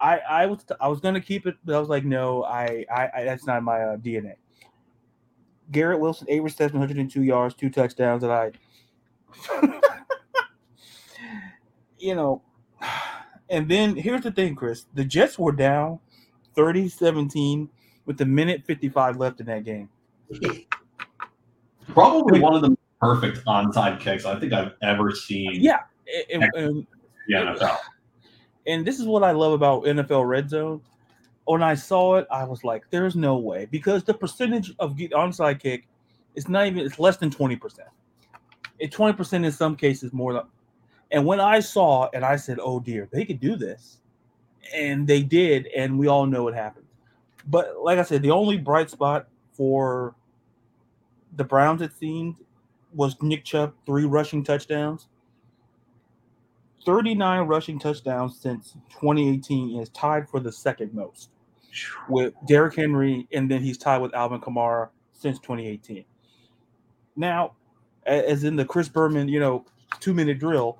[0.00, 3.10] I I was I was gonna keep it, but I was like, no, I I,
[3.12, 4.34] I that's not my uh, DNA.
[5.72, 8.52] Garrett Wilson, eight receptions, 102 yards, two touchdowns, and I,
[11.98, 12.42] you know,
[13.48, 14.86] and then here's the thing, Chris.
[14.94, 16.00] The Jets were down
[16.54, 17.68] 30-17
[18.04, 19.88] with a minute 55 left in that game.
[21.88, 25.80] Probably one of the perfect onside kicks I think I've ever seen Yeah,
[26.32, 26.86] and, and- in
[27.28, 27.78] the NFL.
[28.66, 30.80] and this is what I love about NFL Red Zone.
[31.46, 35.12] When I saw it, I was like, "There's no way," because the percentage of get
[35.12, 35.86] onside kick
[36.34, 37.88] is not even it's less than twenty percent.
[38.78, 40.32] It twenty percent in some cases more.
[40.32, 40.42] Than,
[41.10, 43.98] and when I saw and I said, "Oh dear, they could do this,"
[44.74, 46.86] and they did, and we all know what happened.
[47.46, 50.14] But like I said, the only bright spot for
[51.36, 52.36] the Browns, it seemed,
[52.94, 55.08] was Nick Chubb three rushing touchdowns.
[56.84, 61.30] 39 rushing touchdowns since 2018 is tied for the second most
[62.08, 66.04] with Derrick Henry, and then he's tied with Alvin Kamara since 2018.
[67.16, 67.52] Now,
[68.06, 69.64] as in the Chris Berman, you know,
[70.00, 70.78] two minute drill,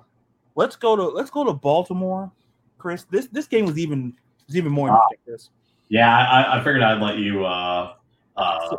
[0.55, 2.31] let's go to let's go to Baltimore,
[2.77, 3.05] Chris.
[3.09, 4.13] This this game was even
[4.47, 5.17] was even more interesting.
[5.25, 5.49] Chris.
[5.89, 7.93] Yeah, I, I figured I'd let you uh,
[8.37, 8.77] uh,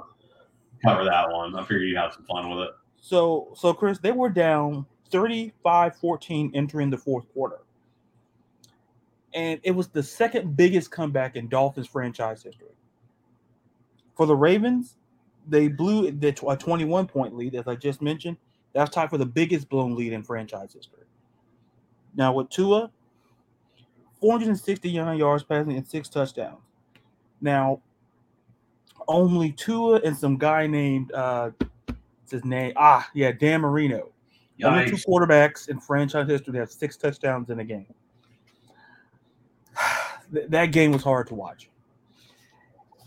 [0.87, 1.55] cover that one.
[1.55, 2.71] I figured you'd have some fun with it.
[3.01, 7.59] So so Chris, they were down 35-14 entering the fourth quarter.
[9.35, 12.69] And it was the second biggest comeback in Dolphins franchise history.
[14.17, 14.97] For the Ravens,
[15.47, 18.39] they blew the a 21 point lead, as I just mentioned.
[18.73, 21.05] That's tied for the biggest blown lead in franchise history.
[22.15, 22.91] Now with Tua,
[24.21, 26.63] 469 yards passing and six touchdowns.
[27.41, 27.83] Now,
[29.09, 31.51] only Tua and some guy named uh
[31.87, 32.73] what's his name?
[32.77, 34.11] Ah, yeah, Dan Marino.
[34.65, 37.87] Only two quarterbacks in franchise history that have six touchdowns in a game.
[40.49, 41.71] That game was hard to watch.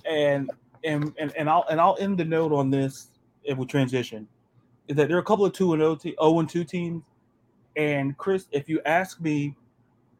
[0.09, 0.49] And
[0.85, 3.11] and and, and I'll and I'll end the note on this
[3.43, 4.25] if we transition.
[4.87, 7.03] Is that there are a couple of two and 0 te- 0 and 2 teams.
[7.75, 9.53] And Chris, if you ask me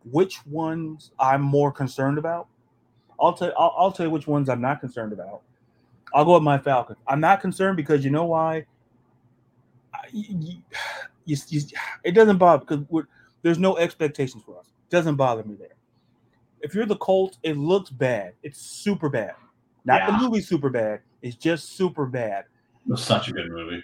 [0.03, 2.49] which ones I'm more concerned about,
[3.17, 5.41] I'll tell I'll, I'll tell you which ones I'm not concerned about.
[6.13, 6.99] I'll go with my Falcons.
[7.07, 8.65] I'm not concerned because you know why?
[10.11, 10.37] You-
[11.25, 11.61] you- you-
[12.03, 13.07] it doesn't bother because we're,
[13.41, 14.65] there's no expectations for us.
[14.67, 15.75] It doesn't bother me there.
[16.61, 18.33] If you're the Colts, it looks bad.
[18.43, 19.35] It's super bad.
[19.85, 20.11] Not Yeah.
[20.17, 21.01] the movie super bad.
[21.21, 22.45] It's just super bad.
[22.89, 23.83] It's such a good movie.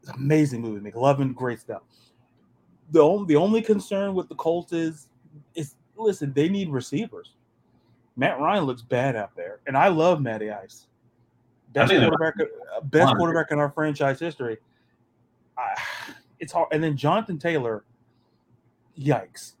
[0.00, 0.90] It's an amazing movie.
[0.90, 1.82] McLovin, great stuff.
[2.90, 5.08] The only the only concern with the Colts is
[5.54, 7.34] is listen, they need receivers.
[8.16, 10.86] Matt Ryan looks bad out there, and I love Matty Ice.
[11.72, 14.58] Best quarterback, uh, best quarterback in our franchise history.
[15.56, 15.74] I,
[16.38, 16.68] it's hard.
[16.72, 17.84] And then Jonathan Taylor,
[18.98, 19.52] yikes!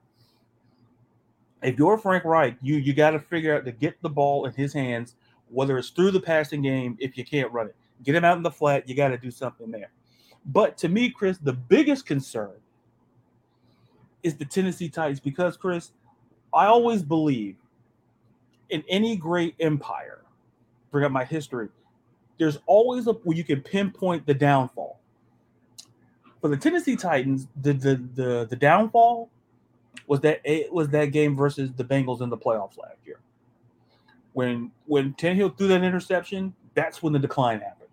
[1.62, 4.52] If you're Frank Reich, you you got to figure out to get the ball in
[4.52, 5.14] his hands,
[5.48, 6.96] whether it's through the passing game.
[7.00, 8.88] If you can't run it, get him out in the flat.
[8.88, 9.90] You got to do something there.
[10.44, 12.56] But to me, Chris, the biggest concern
[14.22, 15.92] is the Tennessee Titans because, Chris,
[16.54, 17.56] I always believe
[18.70, 20.22] in any great empire,
[20.94, 21.68] up my history,
[22.38, 24.98] there's always a where you can pinpoint the downfall.
[26.40, 29.30] For the Tennessee Titans, the the the, the downfall
[30.06, 33.20] was that it was that game versus the Bengals in the playoffs last year.
[34.32, 37.90] When when Tannehill threw that interception, that's when the decline happened.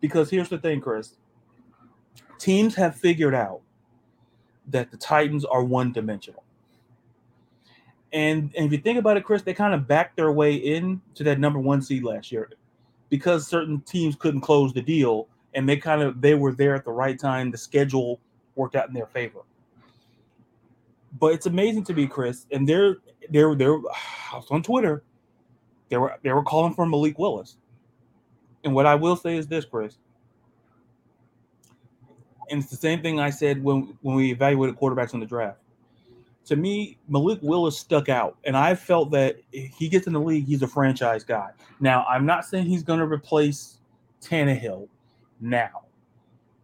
[0.00, 1.14] Because here's the thing, Chris.
[2.38, 3.60] Teams have figured out
[4.68, 6.42] that the Titans are one dimensional.
[8.12, 11.00] And, and if you think about it, Chris, they kind of backed their way in
[11.14, 12.50] to that number one seed last year
[13.12, 16.82] because certain teams couldn't close the deal, and they kind of they were there at
[16.82, 17.50] the right time.
[17.50, 18.18] The schedule
[18.54, 19.40] worked out in their favor.
[21.20, 22.96] But it's amazing to me, Chris, and they're
[23.28, 23.76] they're they're
[24.32, 25.02] I was on Twitter.
[25.90, 27.58] They were they were calling for Malik Willis.
[28.64, 29.98] And what I will say is this, Chris.
[32.48, 35.58] And it's the same thing I said when when we evaluated quarterbacks in the draft.
[36.46, 40.46] To me, Malik Willis stuck out, and I felt that he gets in the league,
[40.46, 41.50] he's a franchise guy.
[41.78, 43.78] Now, I'm not saying he's going to replace
[44.20, 44.88] Tannehill
[45.40, 45.82] now.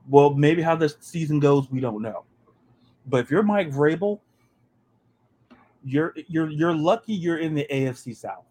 [0.09, 2.25] Well, maybe how this season goes, we don't know.
[3.07, 4.21] But if you're Mike Vrabel,
[5.85, 8.45] you're you're you're lucky you're in the AFC South.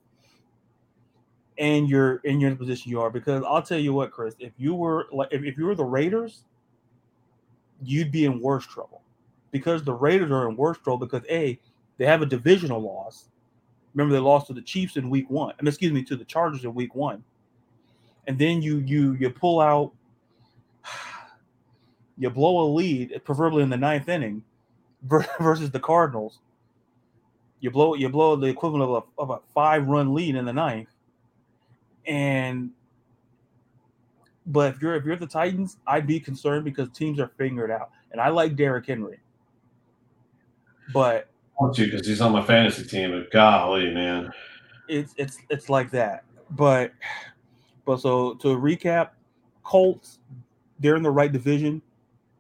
[1.60, 4.76] And you're in your position you are because I'll tell you what, Chris, if you
[4.76, 6.44] were like if, if you were the Raiders,
[7.82, 9.02] you'd be in worse trouble.
[9.58, 11.60] Because the Raiders are in worse trouble because A,
[11.98, 13.30] they have a divisional loss.
[13.94, 15.54] Remember, they lost to the Chiefs in week one.
[15.58, 17.24] I mean, excuse me, to the Chargers in week one.
[18.28, 19.92] And then you you you pull out
[22.18, 24.44] you blow a lead, preferably in the ninth inning,
[25.04, 26.40] versus the Cardinals.
[27.60, 30.54] You blow you blow the equivalent of a, of a five run lead in the
[30.54, 30.90] ninth,
[32.06, 32.72] and
[34.46, 37.74] but if you're if you're the Titans, I'd be concerned because teams are figuring it
[37.74, 39.20] out, and I like Derrick Henry,
[40.94, 41.30] but
[41.60, 43.12] want to because he's on my fantasy team.
[43.12, 44.32] But golly, man,
[44.88, 46.24] it's it's it's like that.
[46.52, 46.92] But
[47.86, 49.10] but so to recap,
[49.64, 50.20] Colts,
[50.80, 51.82] they're in the right division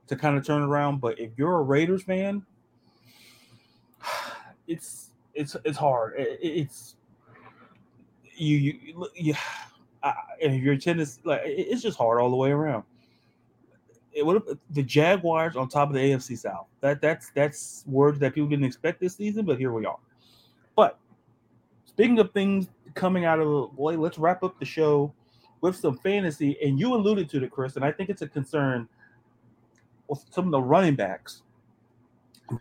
[0.07, 1.01] to kind of turn around.
[1.01, 2.45] But if you're a Raiders fan,
[4.67, 6.15] it's it's it's hard.
[6.17, 6.95] It, it's
[8.35, 9.33] you you you.
[10.03, 12.83] I, and if you're tennis, like it's just hard all the way around.
[14.17, 14.41] It would
[14.71, 16.65] the Jaguars on top of the AFC South.
[16.81, 19.99] That that's that's words that people didn't expect this season, but here we are.
[20.75, 20.97] But
[21.85, 25.13] speaking of things coming out of the way, let's wrap up the show
[25.61, 26.57] with some fantasy.
[26.63, 28.87] And you alluded to it, Chris, and I think it's a concern
[30.07, 31.43] with some of the running backs,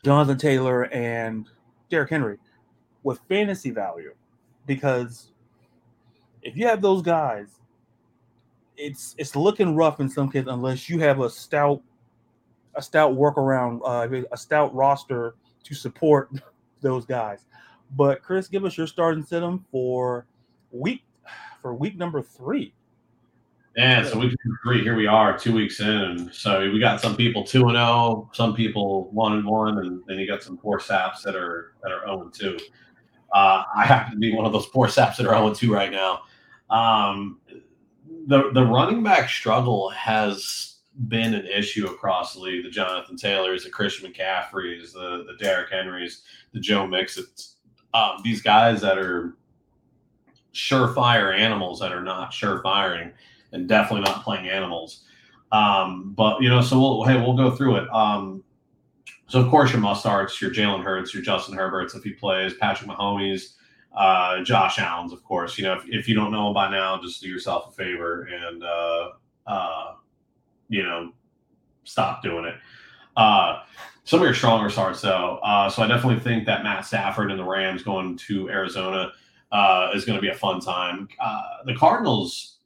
[0.04, 1.48] Jonathan Taylor and
[1.88, 2.36] Derrick Henry,
[3.02, 4.14] with fantasy value,
[4.66, 5.30] because
[6.42, 7.60] if you have those guys,
[8.76, 11.82] it's it's looking rough in some cases unless you have a stout
[12.76, 16.30] a stout workaround, uh, a stout roster to support
[16.80, 17.46] those guys.
[17.96, 20.26] But Chris, give us your starting system for
[20.70, 21.04] week
[21.62, 22.74] for week number three.
[23.76, 26.30] Yeah, so week three, here we are, two weeks in.
[26.32, 30.02] So we got some people two and zero, oh, some people one and one, and
[30.06, 32.58] then you got some poor saps that are that are zero and two.
[33.34, 35.72] Uh, I happen to be one of those poor saps that are zero and two
[35.72, 36.22] right now.
[36.70, 37.38] Um,
[38.26, 40.76] the the running back struggle has
[41.08, 42.64] been an issue across the league.
[42.64, 47.56] The Jonathan Taylors, the Christian McCaffreys, the the Derrick Henrys, the Joe Mixons,
[47.94, 49.36] Um, these guys that are
[50.54, 53.12] surefire animals that are not surefiring
[53.52, 55.04] and definitely not playing animals.
[55.52, 57.88] Um, but you know, so we'll hey, we'll go through it.
[57.90, 58.42] Um,
[59.28, 62.54] so of course your must starts, your Jalen Hurts, your Justin Herberts if he plays,
[62.54, 63.54] Patrick Mahomes,
[63.96, 65.58] uh, Josh Allen's, of course.
[65.58, 68.28] You know, if, if you don't know him by now, just do yourself a favor
[68.30, 69.10] and uh,
[69.46, 69.94] uh,
[70.68, 71.12] you know,
[71.84, 72.54] stop doing it.
[73.16, 73.62] Uh,
[74.04, 75.38] some of your stronger starts though.
[75.42, 79.12] Uh, so I definitely think that Matt Stafford and the Rams going to Arizona
[79.50, 81.08] uh, is going to be a fun time.
[81.18, 82.58] Uh, the Cardinals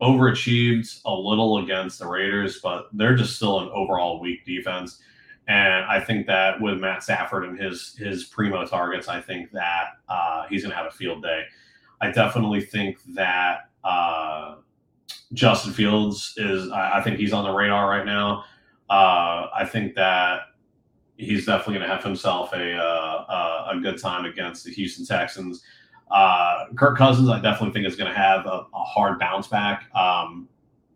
[0.00, 5.00] overachieved a little against the Raiders, but they're just still an overall weak defense.
[5.48, 9.88] And I think that with Matt Stafford and his his primo targets, I think that
[10.08, 11.42] uh, he's going to have a field day.
[12.00, 14.56] I definitely think that uh,
[15.32, 16.70] Justin Fields is.
[16.70, 18.44] I, I, think he's on the radar right now.
[18.88, 20.40] Uh, I think that
[21.16, 25.62] he's definitely going to have himself a, uh, a good time against the Houston Texans.
[26.10, 29.84] Uh, Kirk Cousins, I definitely think is going to have a, a, hard bounce back.
[29.94, 30.48] Um,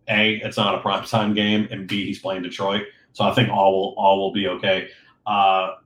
[0.08, 2.82] a, it's not a prime time game, and B, he's playing Detroit,
[3.14, 4.90] so I think all will all will be okay.
[5.26, 5.76] Uh,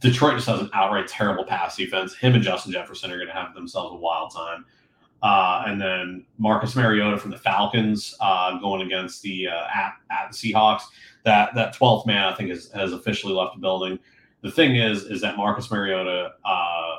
[0.00, 2.14] Detroit just has an outright terrible pass defense.
[2.14, 4.64] Him and Justin Jefferson are going to have themselves a wild time.
[5.22, 10.32] Uh, and then Marcus Mariota from the Falcons uh, going against the uh, at, at
[10.32, 10.82] the Seahawks.
[11.24, 13.98] That that twelfth man I think is, has officially left the building.
[14.42, 16.96] The thing is, is that Marcus Mariota uh,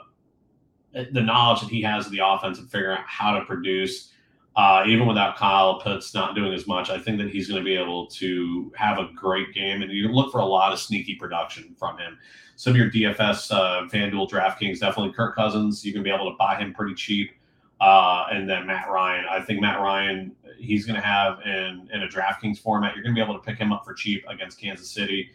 [0.94, 4.12] the knowledge that he has of the offense and figuring out how to produce,
[4.60, 7.66] uh, even without Kyle Pitts not doing as much, I think that he's going to
[7.66, 9.82] be able to have a great game.
[9.82, 12.18] And you look for a lot of sneaky production from him.
[12.57, 15.86] Some of your DFS, uh, FanDuel, DraftKings, definitely Kirk Cousins.
[15.86, 17.32] You can be able to buy him pretty cheap.
[17.80, 19.24] Uh, and then Matt Ryan.
[19.32, 23.16] I think Matt Ryan, he's going to have in, in a DraftKings format, you're going
[23.16, 25.30] to be able to pick him up for cheap against Kansas City.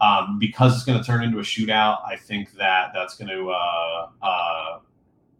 [0.00, 3.50] Um, because it's going to turn into a shootout, I think that that's going to
[3.50, 4.78] uh, uh,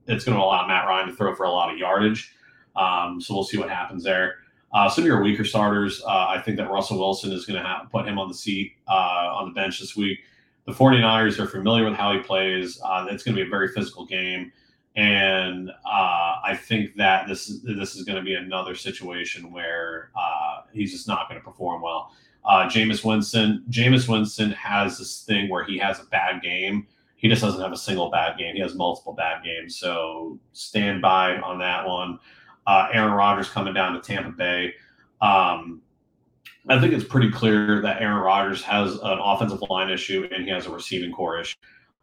[0.09, 2.35] it's going to allow Matt Ryan to throw for a lot of yardage.
[2.79, 4.37] Um, so we'll see what happens there.
[4.73, 7.89] Uh, some of your weaker starters, uh, I think that Russell Wilson is going to
[7.91, 10.21] put him on the seat uh, on the bench this week.
[10.67, 12.79] The 49ers are familiar with how he plays.
[12.85, 14.53] Uh, it's going to be a very physical game.
[14.97, 15.73] And uh,
[16.45, 20.93] I think that this is this is going to be another situation where uh, he's
[20.93, 22.13] just not going to perform well.
[22.45, 26.87] Uh, Jameis Winston, Jameis Winston has this thing where he has a bad game.
[27.17, 28.55] He just doesn't have a single bad game.
[28.55, 29.77] He has multiple bad games.
[29.77, 32.19] So stand by on that one.
[32.69, 34.75] Uh, Aaron Rodgers coming down to Tampa Bay.
[35.23, 35.81] Um,
[36.69, 40.51] I think it's pretty clear that Aaron Rodgers has an offensive line issue and he
[40.51, 41.57] has a receiving core issue.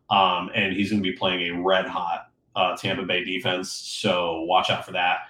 [0.09, 3.71] Um, and he's going to be playing a red hot uh, Tampa Bay defense.
[3.71, 5.27] So watch out for that.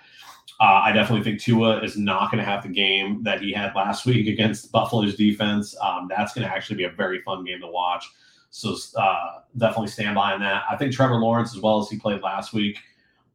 [0.61, 3.75] Uh, I definitely think Tua is not going to have the game that he had
[3.75, 5.75] last week against Buffalo's defense.
[5.81, 8.09] Um, that's going to actually be a very fun game to watch.
[8.51, 10.63] So uh, definitely stand by on that.
[10.69, 12.79] I think Trevor Lawrence, as well as he played last week,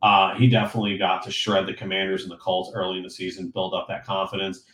[0.03, 3.49] uh, he definitely got to shred the Commanders and the Colts early in the season,
[3.49, 4.65] build up that confidence.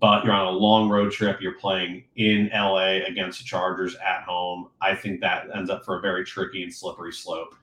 [0.00, 1.40] But you're on a long road trip.
[1.40, 4.68] You're playing in LA against the Chargers at home.
[4.80, 7.54] I think that ends up for a very tricky and slippery slope.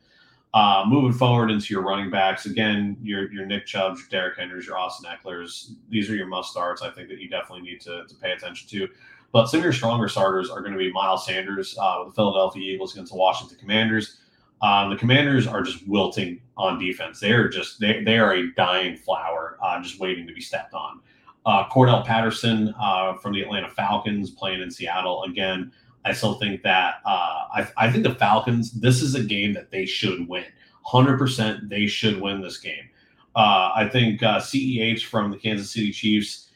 [0.54, 4.66] Uh, moving forward into your running backs, again, your your Nick Chubbs, your Derrick Henrys,
[4.66, 5.74] your Austin Ekelers.
[5.90, 6.82] These are your must starts.
[6.82, 8.88] I think that you definitely need to, to pay attention to.
[9.32, 12.16] But some of your stronger starters are going to be Miles Sanders uh, with the
[12.16, 14.18] Philadelphia Eagles against the Washington Commanders.
[14.62, 17.20] Um, the Commanders are just wilting on defense.
[17.20, 20.74] They are just they, they are a dying flower, uh, just waiting to be stepped
[20.74, 21.00] on.
[21.46, 25.72] Uh, Cordarrelle Patterson uh, from the Atlanta Falcons playing in Seattle again.
[26.06, 28.72] I still think that uh, I, I think the Falcons.
[28.72, 30.46] This is a game that they should win.
[30.84, 32.90] Hundred percent, they should win this game.
[33.36, 36.50] Uh, I think CEH from the Kansas City Chiefs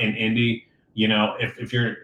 [0.00, 0.66] in Indy.
[0.94, 1.96] You know, if if you're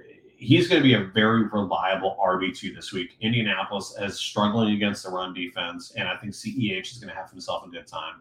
[0.45, 3.16] he's going to be a very reliable RB2 this week.
[3.20, 7.30] Indianapolis is struggling against the run defense, and I think CEH is going to have
[7.30, 8.20] himself a good time.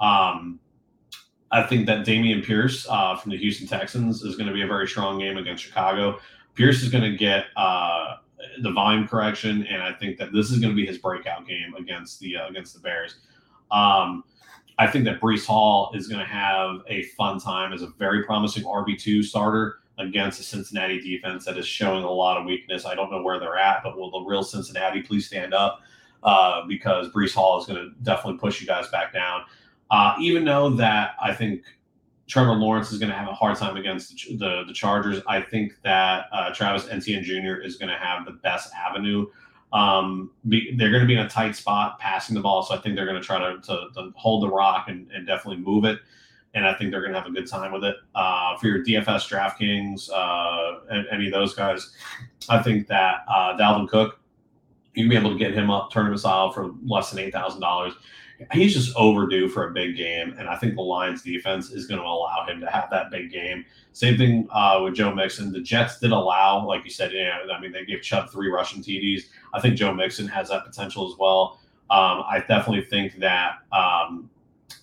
[0.00, 0.58] Um,
[1.52, 4.66] I think that Dameon Pierce uh, from the Houston Texans is going to be a
[4.66, 6.18] very strong game against Chicago.
[6.54, 8.16] Pierce is going to get uh,
[8.62, 11.74] the volume correction, and I think that this is going to be his breakout game
[11.78, 13.16] against the uh, against the Bears.
[13.70, 14.24] Um,
[14.78, 18.24] I think that Breece Hall is going to have a fun time as a very
[18.24, 22.84] promising RB two starter against a Cincinnati defense that is showing a lot of weakness.
[22.84, 25.80] I don't know where they're at, but will the real Cincinnati please stand up?
[26.22, 29.42] Uh, because Breece Hall is going to definitely push you guys back down.
[29.90, 31.64] Uh, even though that I think
[32.26, 35.40] Trevor Lawrence is going to have a hard time against the, the, the Chargers, I
[35.42, 37.60] think that uh, Travis Etienne Jr.
[37.60, 39.26] is going to have the best avenue.
[39.74, 42.78] Um, be, they're going to be in a tight spot passing the ball, so I
[42.78, 45.98] think they're going to try to, to, hold the rock and, and definitely move it
[46.54, 47.96] and I think they're going to have a good time with it.
[48.14, 51.92] Uh, for your DFS, DraftKings, uh, any of those guys,
[52.48, 54.20] I think that uh, Dalvin Cook,
[54.94, 57.60] you can be able to get him up tournament style for less than eight thousand
[57.60, 57.94] dollars.
[58.52, 62.00] He's just overdue for a big game, and I think the Lions' defense is going
[62.00, 63.64] to allow him to have that big game.
[63.92, 65.52] Same thing uh, with Joe Mixon.
[65.52, 68.82] The Jets did allow, like you said, yeah, I mean they gave Chubb three rushing
[68.82, 69.22] TDs.
[69.52, 71.60] I think Joe Mixon has that potential as well.
[71.90, 74.30] Um, I definitely think that um,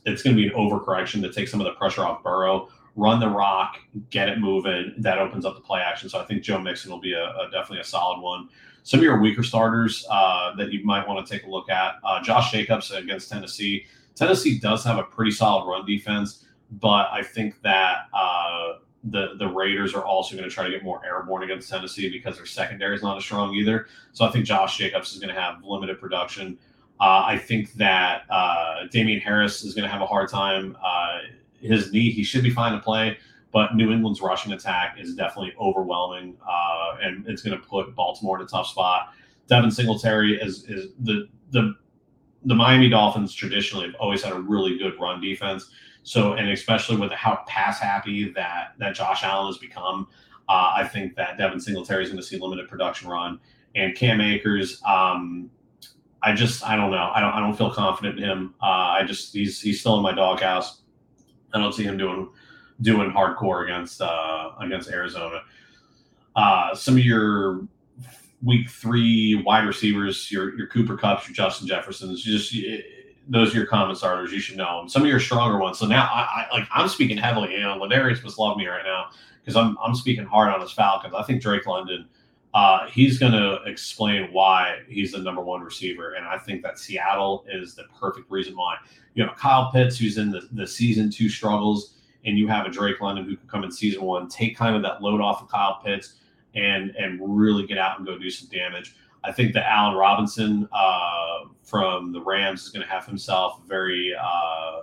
[0.05, 3.19] it's going to be an overcorrection to take some of the pressure off Burrow, run
[3.19, 3.79] the rock,
[4.09, 4.93] get it moving.
[4.97, 6.09] That opens up the play action.
[6.09, 8.49] So I think Joe Mixon will be a, a definitely a solid one.
[8.83, 11.95] Some of your weaker starters uh, that you might want to take a look at
[12.03, 13.85] uh, Josh Jacobs against Tennessee.
[14.15, 18.73] Tennessee does have a pretty solid run defense, but I think that uh,
[19.05, 22.37] the the Raiders are also going to try to get more airborne against Tennessee because
[22.37, 23.87] their secondary is not as strong either.
[24.13, 26.57] So I think Josh Jacobs is going to have limited production.
[27.01, 30.77] Uh, I think that uh, Damien Harris is going to have a hard time.
[30.85, 31.17] Uh,
[31.59, 33.17] his knee, he should be fine to play,
[33.51, 38.37] but New England's rushing attack is definitely overwhelming, uh, and it's going to put Baltimore
[38.37, 39.13] in a tough spot.
[39.47, 41.73] Devin Singletary is is the the
[42.45, 45.69] the Miami Dolphins traditionally have always had a really good run defense.
[46.03, 50.07] So, and especially with how pass happy that that Josh Allen has become,
[50.49, 53.39] uh, I think that Devin Singletary is going to see limited production run.
[53.75, 55.49] And Cam Akers, um,
[56.23, 57.11] I just I don't know.
[57.13, 58.55] I don't I don't feel confident in him.
[58.61, 60.81] Uh, I just he's he's still in my doghouse.
[61.53, 62.29] I don't see him doing
[62.81, 65.41] doing hardcore against uh, against Arizona.
[66.35, 67.67] Uh, some of your
[68.43, 72.53] week three wide receivers, your your Cooper Kupps, your Justin Jeffersons, you just
[73.27, 74.31] those are your common starters.
[74.31, 74.89] You should know them.
[74.89, 75.79] Some of your stronger ones.
[75.79, 77.53] So now I, I like I'm speaking heavily.
[77.53, 79.09] You know, LaDarius must love me right now
[79.41, 81.13] because I'm I'm speaking hard on his Falcons.
[81.15, 82.07] I think Drake London
[82.53, 86.13] uh, he's going to explain why he's the number one receiver.
[86.13, 88.75] And I think that Seattle is the perfect reason why.
[89.13, 91.95] You know, Kyle Pitts, who's in the, the season two struggles,
[92.25, 94.81] and you have a Drake London who can come in season one, take kind of
[94.83, 96.15] that load off of Kyle Pitts,
[96.53, 98.95] and and really get out and go do some damage.
[99.23, 103.67] I think that Allen Robinson uh, from the Rams is going to have himself a
[103.67, 104.81] very uh,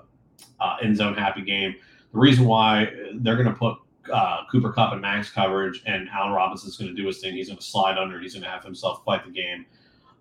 [0.60, 1.74] uh, end zone happy game.
[2.12, 3.78] The reason why they're going to put
[4.10, 7.34] uh, Cooper Kupp and max coverage and Allen Robinson's going to do his thing.
[7.34, 8.20] He's going to slide under.
[8.20, 9.66] He's going to have himself quite the game.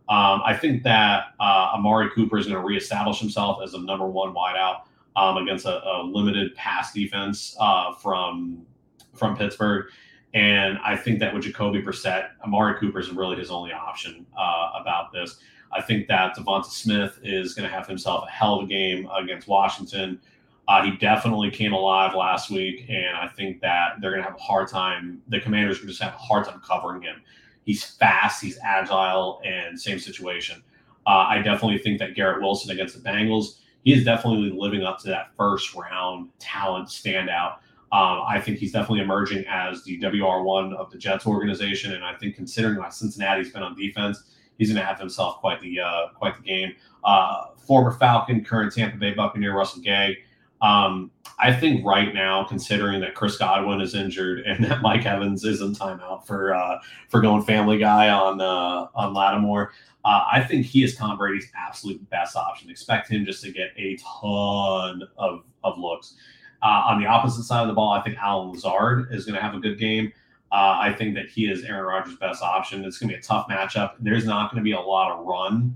[0.10, 4.08] Um, I think that uh, Amari Cooper is going to reestablish himself as a number
[4.08, 4.84] one wideout
[5.18, 8.66] um, against a, a, limited pass defense uh, from
[9.14, 9.88] from Pittsburgh.
[10.34, 14.72] And I think that with Jacoby Brissett, Amari Cooper is really his only option uh,
[14.80, 15.38] about this.
[15.74, 19.10] I think that DeVonta Smith is going to have himself a hell of a game
[19.18, 20.22] against Washington.
[20.68, 24.38] Uh, he definitely came alive last week, and I think that they're going to have
[24.38, 25.22] a hard time.
[25.30, 27.22] The Commanders just have a hard time covering him.
[27.64, 30.62] He's fast, he's agile, and same situation.
[31.06, 35.00] Uh, I definitely think that Garrett Wilson against the Bengals, he is definitely living up
[35.00, 37.60] to that first round talent standout.
[37.94, 42.14] Um, I think he's definitely emerging as the WR1 of the Jets organization, and I
[42.16, 44.24] think considering why Cincinnati's been on defense,
[44.58, 46.74] he's going to have himself quite the uh, quite the game.
[47.06, 50.18] Uh, former Falcon, current Tampa Bay Buccaneer Russell Gage.
[50.62, 55.44] Um, I think right now, considering that Chris Godwin is injured and that Mike Evans
[55.44, 56.80] is in timeout for uh,
[57.10, 59.72] for going Family Guy on uh, on Lattimore,
[60.04, 62.70] uh, I think he is Tom Brady's absolute best option.
[62.70, 66.16] Expect him just to get a ton of of looks.
[66.64, 69.42] Uh, on the opposite side of the ball, I think Allen Lazard is going to
[69.42, 70.12] have a good game.
[70.52, 72.84] Uh, I think that he is Aaron Rodgers' best option.
[72.84, 73.96] It's going to be a tough matchup.
[74.00, 75.76] There's not going to be a lot of run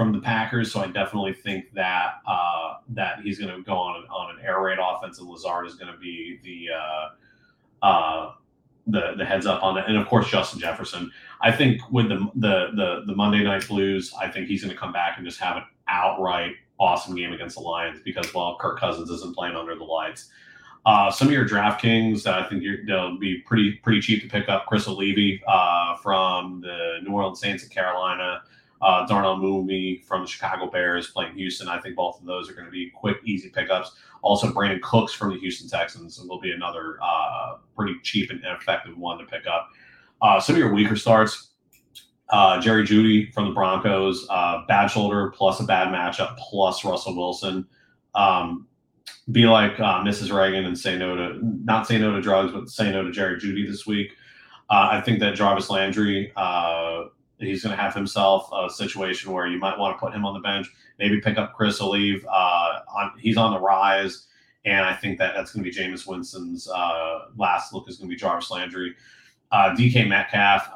[0.00, 3.96] from the Packers, so I definitely think that uh, that he's going to go on
[3.96, 8.32] an, on an air raid offense, and Lazard is going to be the uh, uh,
[8.86, 9.90] the the heads up on that.
[9.90, 11.12] And of course, Justin Jefferson.
[11.42, 14.80] I think with the the the, the Monday Night Blues, I think he's going to
[14.80, 18.80] come back and just have an outright awesome game against the Lions because well, Kirk
[18.80, 20.30] Cousins isn't playing under the lights.
[20.86, 24.48] Uh, some of your DraftKings, uh, I think they'll be pretty pretty cheap to pick
[24.48, 24.64] up.
[24.64, 28.40] Chris Olave uh, from the New Orleans Saints of Carolina,
[28.82, 31.68] uh, Darnell Mooney from the Chicago Bears playing Houston.
[31.68, 33.92] I think both of those are going to be quick, easy pickups.
[34.22, 38.96] Also, Brandin Cooks from the Houston Texans will be another uh, pretty cheap and effective
[38.96, 39.68] one to pick up.
[40.22, 41.50] Uh, some of your weaker starts,
[42.30, 47.16] uh, Jerry Jeudy from the Broncos, uh, bad shoulder plus a bad matchup plus Russell
[47.16, 47.66] Wilson.
[48.14, 48.66] Um,
[49.30, 50.34] be like uh, Mrs.
[50.34, 53.38] Reagan and say no to not say no to drugs, but say no to Jerry
[53.38, 54.12] Jeudy this week.
[54.72, 56.32] I think that Jarvis Landry,
[57.46, 60.34] he's going to have himself a situation where you might want to put him on
[60.34, 60.68] the bench.
[60.98, 62.22] Maybe pick up Chris Olave.
[62.28, 64.26] Uh, on, he's on the rise,
[64.64, 66.68] and I think that that's going to be Jameis Winston's
[67.36, 68.94] last look is going to be Jarvis Landry.
[69.52, 70.70] DK Metcalf,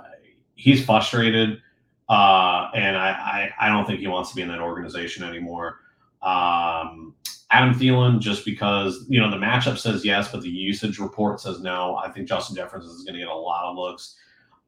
[0.54, 1.60] he's frustrated,
[2.08, 5.80] uh, and I, I, I don't think he wants to be in that organization anymore.
[6.22, 7.14] Um,
[7.50, 11.60] Adam Thielen, just because you know the matchup says yes, but the usage report says
[11.60, 11.96] no.
[11.96, 14.16] I think Justin Jefferson is going to get a lot of looks.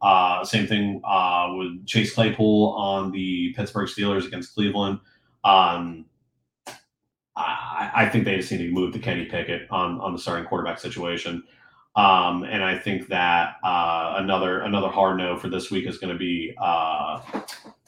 [0.02, 5.01] Uh, same thing uh, with Chase Claypool on the Pittsburgh Steelers against Cleveland.
[5.44, 6.05] Um,
[7.35, 10.47] I, I, think they just need to move to Kenny Pickett on, on the starting
[10.47, 11.44] quarterback situation.
[11.97, 16.12] Um, and I think that uh, another another hard no for this week is going
[16.12, 17.20] to be uh,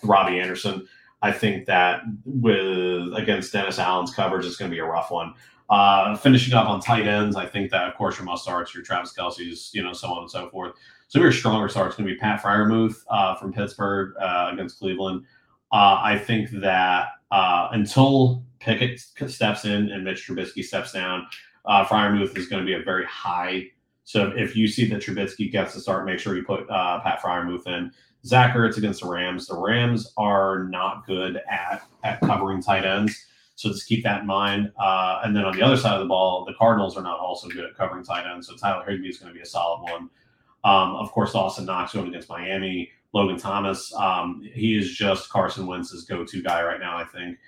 [0.03, 0.89] Robbie Anderson.
[1.21, 5.35] I think that with against Dennis Allen's coverage, it's going to be a rough one.
[5.69, 8.83] Uh, finishing up on tight ends, I think that of course your must starts, your
[8.83, 10.73] Travis Kelce's, you know, so on and so forth.
[11.09, 15.25] So your stronger starts going to be Pat Freiermuth uh, from Pittsburgh uh, against Cleveland.
[15.73, 21.27] Uh, I think that uh, until Pickett steps in and Mitch Trubisky steps down,
[21.65, 23.69] uh, Freiermuth is going to be a very high
[24.09, 27.21] so if you see that Trubisky gets to start, make sure you put uh, Pat
[27.21, 27.93] Freiermuth in.
[28.25, 29.47] Zach Ertz against the Rams.
[29.47, 34.27] The Rams are not good at at covering tight ends, so just keep that in
[34.27, 34.73] mind.
[34.81, 37.49] Uh, and then on the other side of the ball, the Cardinals are not also
[37.49, 40.09] good at covering tight ends, so Tyler Higbee is going to be a solid one.
[40.65, 42.91] Um, of course, Dawson Knox going against Miami.
[43.15, 46.99] Logan Thomas, um, he is just Carson Wentz's go-to guy right now.
[46.99, 47.39] I think.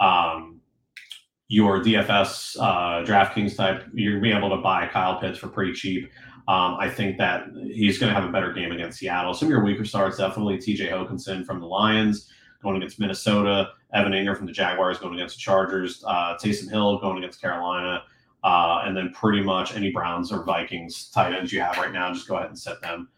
[0.00, 0.60] Um,
[1.50, 6.08] your DFS uh, DraftKings type, you're be able to buy Kyle Pitts for pretty cheap.
[6.46, 9.34] Um, I think that he's going to have a better game against Seattle.
[9.34, 12.30] Some of your weaker starts, definitely TJ Hockenson from the Lions
[12.62, 16.98] going against Minnesota, Evan Engram from the Jaguars going against the Chargers, uh, Taysom Hill
[16.98, 18.04] going against Carolina,
[18.42, 22.12] uh, and then pretty much any Browns or Vikings tight ends you have right now,
[22.12, 23.08] just go ahead and set them.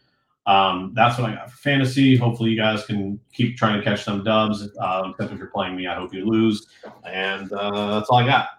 [0.45, 2.17] Um, that's what I got for fantasy.
[2.17, 4.67] Hopefully, you guys can keep trying to catch some dubs.
[4.77, 6.67] Uh, except if you're playing me, I hope you lose.
[7.05, 8.49] And uh, that's all I got.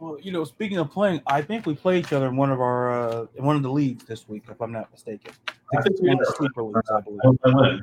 [0.00, 2.60] Well, you know, speaking of playing, I think we play each other in one of
[2.60, 5.32] our uh, in one of the leagues this week, if I'm not mistaken.
[5.76, 7.80] I think we the sleeper leagues, I believe.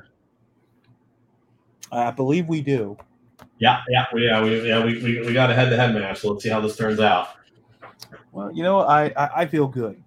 [1.91, 2.97] I believe we do.
[3.61, 6.21] Yeah, yeah, we, yeah, we, yeah, we, we, we got a head-to-head match.
[6.21, 7.29] So let's see how this turns out.
[8.31, 10.01] Well, you know, I, I, I feel good.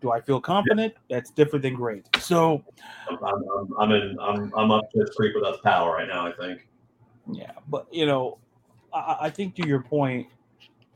[0.00, 0.94] Do I feel confident?
[1.08, 1.16] Yeah.
[1.16, 2.06] That's different than great.
[2.18, 2.62] So
[3.10, 6.32] I'm, I'm, I'm in I'm, I'm up to this creek without power right now, I
[6.32, 6.68] think.
[7.32, 8.38] Yeah, but you know,
[8.94, 10.28] I, I think to your point,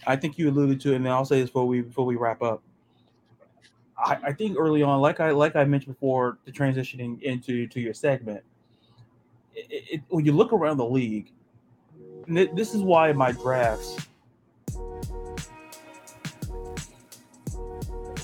[0.06, 2.42] I think you alluded to it, and I'll say this before we before we wrap
[2.42, 2.62] up.
[3.98, 7.80] I, I think early on, like I like I mentioned before, the transitioning into to
[7.80, 8.44] your segment,
[9.52, 11.32] it, it, when you look around the league,
[12.28, 13.96] this is why my drafts.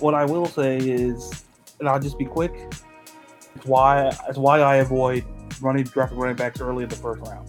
[0.00, 1.44] What I will say is,
[1.78, 2.52] and I'll just be quick.
[3.54, 5.24] It's why it's why I avoid
[5.60, 7.48] running drafting running backs early in the first round.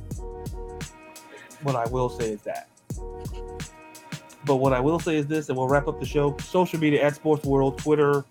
[1.64, 2.70] What I will say is that.
[4.46, 6.36] But what I will say is this, and we'll wrap up the show.
[6.38, 8.26] Social media at Sports World, Twitter,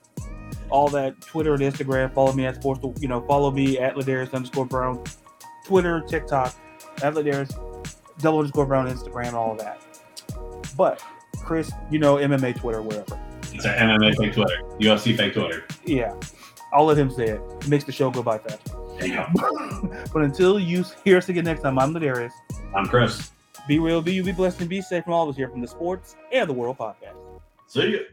[0.68, 2.12] all that, Twitter and Instagram.
[2.12, 5.02] Follow me at Sports, you know, follow me at LaDarius underscore Brown,
[5.64, 6.54] Twitter, TikTok,
[7.02, 7.54] at LaDarius,
[8.22, 9.80] double underscore Brown, Instagram, and all of that.
[10.76, 11.02] But
[11.38, 13.20] Chris, you know, MMA Twitter, wherever.
[13.52, 15.64] It's an MMA fake Twitter, UFC fake Twitter.
[15.84, 16.14] Yeah,
[16.72, 17.40] I'll let him say it.
[17.60, 18.74] It makes the show go by fast.
[18.98, 20.04] There you go.
[20.12, 22.32] but until you hear us again next time, I'm LaDarius.
[22.74, 23.30] I'm Chris.
[23.68, 25.60] Be real, be you, be blessed, and be safe from all of us here from
[25.60, 27.16] the Sports and the World podcast.
[27.66, 28.06] See you.